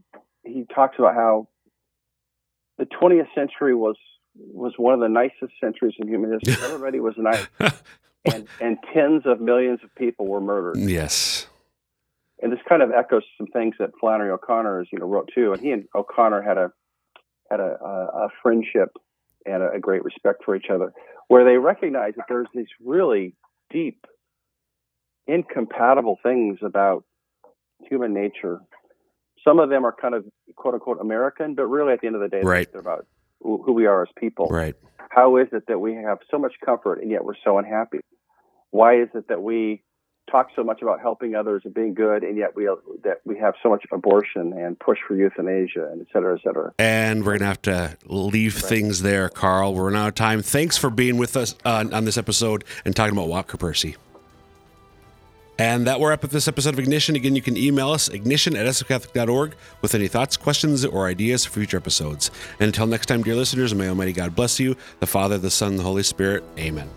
he 0.43 0.65
talks 0.73 0.97
about 0.97 1.15
how 1.15 1.47
the 2.77 2.85
20th 2.85 3.27
century 3.35 3.75
was 3.75 3.95
was 4.35 4.73
one 4.77 4.93
of 4.93 4.99
the 4.99 5.09
nicest 5.09 5.53
centuries 5.61 5.93
in 5.99 6.07
human 6.07 6.31
history. 6.33 6.63
Everybody 6.65 6.99
was 6.99 7.15
nice. 7.17 7.47
and, 8.25 8.47
and 8.59 8.77
tens 8.93 9.23
of 9.25 9.39
millions 9.39 9.79
of 9.83 9.93
people 9.95 10.27
were 10.27 10.41
murdered. 10.41 10.77
Yes. 10.77 11.47
And 12.41 12.51
this 12.51 12.59
kind 12.67 12.81
of 12.81 12.91
echoes 12.91 13.23
some 13.37 13.47
things 13.47 13.75
that 13.79 13.91
Flannery 13.99 14.31
O'Connor, 14.31 14.85
you 14.91 14.99
know, 14.99 15.05
wrote 15.05 15.29
too. 15.33 15.53
And 15.53 15.61
he 15.61 15.71
and 15.71 15.85
O'Connor 15.93 16.41
had 16.41 16.57
a 16.57 16.71
had 17.51 17.59
a, 17.59 17.77
a, 17.83 18.25
a 18.25 18.29
friendship 18.41 18.91
and 19.45 19.63
a, 19.63 19.71
a, 19.71 19.79
great 19.79 20.03
respect 20.03 20.43
for 20.45 20.55
each 20.55 20.67
other, 20.71 20.93
where 21.27 21.43
they 21.43 21.57
recognize 21.57 22.13
that 22.15 22.25
there's 22.29 22.47
these 22.53 22.67
really 22.83 23.33
deep, 23.71 24.05
incompatible 25.25 26.19
things 26.21 26.59
about 26.61 27.03
human 27.89 28.13
nature. 28.13 28.59
Some 29.43 29.59
of 29.59 29.69
them 29.69 29.85
are 29.85 29.95
kind 29.99 30.13
of 30.13 30.25
quote 30.55 30.75
unquote 30.75 30.99
American, 31.01 31.55
but 31.55 31.65
really 31.65 31.93
at 31.93 32.01
the 32.01 32.07
end 32.07 32.15
of 32.15 32.21
the 32.21 32.29
day, 32.29 32.41
right. 32.41 32.71
they're 32.71 32.81
about 32.81 33.07
who 33.41 33.71
we 33.71 33.85
are 33.85 34.03
as 34.03 34.09
people. 34.17 34.47
Right. 34.47 34.75
How 35.09 35.37
is 35.37 35.47
it 35.53 35.63
that 35.67 35.79
we 35.79 35.95
have 35.95 36.19
so 36.29 36.37
much 36.37 36.53
comfort 36.63 37.01
and 37.01 37.09
yet 37.09 37.23
we're 37.23 37.33
so 37.43 37.57
unhappy? 37.57 37.99
Why 38.71 39.01
is 39.01 39.09
it 39.15 39.29
that 39.29 39.41
we 39.41 39.81
talk 40.29 40.49
so 40.55 40.63
much 40.63 40.81
about 40.81 40.99
helping 41.01 41.35
others 41.35 41.61
and 41.65 41.73
being 41.73 41.93
good, 41.93 42.23
and 42.23 42.37
yet 42.37 42.55
we 42.55 42.69
that 43.03 43.21
we 43.25 43.37
have 43.37 43.55
so 43.61 43.69
much 43.69 43.85
abortion 43.91 44.53
and 44.53 44.79
push 44.79 44.99
for 45.07 45.15
euthanasia 45.15 45.89
and 45.91 46.01
et 46.01 46.07
cetera, 46.13 46.35
et 46.35 46.41
cetera. 46.43 46.73
And 46.79 47.25
we're 47.25 47.37
gonna 47.37 47.47
have 47.47 47.61
to 47.63 47.97
leave 48.05 48.55
right. 48.55 48.65
things 48.65 49.01
there, 49.01 49.29
Carl. 49.29 49.73
We're 49.73 49.95
out 49.95 50.09
of 50.09 50.15
time. 50.15 50.41
Thanks 50.41 50.77
for 50.77 50.89
being 50.89 51.17
with 51.17 51.35
us 51.35 51.55
uh, 51.65 51.85
on 51.91 52.05
this 52.05 52.17
episode 52.17 52.63
and 52.85 52.95
talking 52.95 53.13
about 53.13 53.27
Walker 53.27 53.57
Percy. 53.57 53.95
And 55.59 55.87
that 55.87 55.99
we're 55.99 56.13
up 56.13 56.21
with 56.21 56.31
this 56.31 56.47
episode 56.47 56.73
of 56.73 56.79
Ignition. 56.79 57.17
Again, 57.17 57.35
you 57.35 57.41
can 57.41 57.57
email 57.57 57.91
us, 57.91 58.07
ignition 58.07 58.55
at 58.55 58.65
sfcatholic.org, 58.65 59.55
with 59.81 59.93
any 59.93 60.07
thoughts, 60.07 60.37
questions, 60.37 60.85
or 60.85 61.07
ideas 61.07 61.43
for 61.43 61.51
future 61.51 61.75
episodes. 61.75 62.31
And 62.61 62.67
until 62.67 62.87
next 62.87 63.07
time, 63.07 63.23
dear 63.23 63.35
listeners, 63.35 63.75
may 63.75 63.89
Almighty 63.89 64.13
God 64.13 64.33
bless 64.33 64.57
you, 64.57 64.77
the 65.01 65.07
Father, 65.07 65.37
the 65.37 65.51
Son, 65.51 65.75
the 65.75 65.83
Holy 65.83 66.03
Spirit. 66.03 66.45
Amen. 66.57 66.89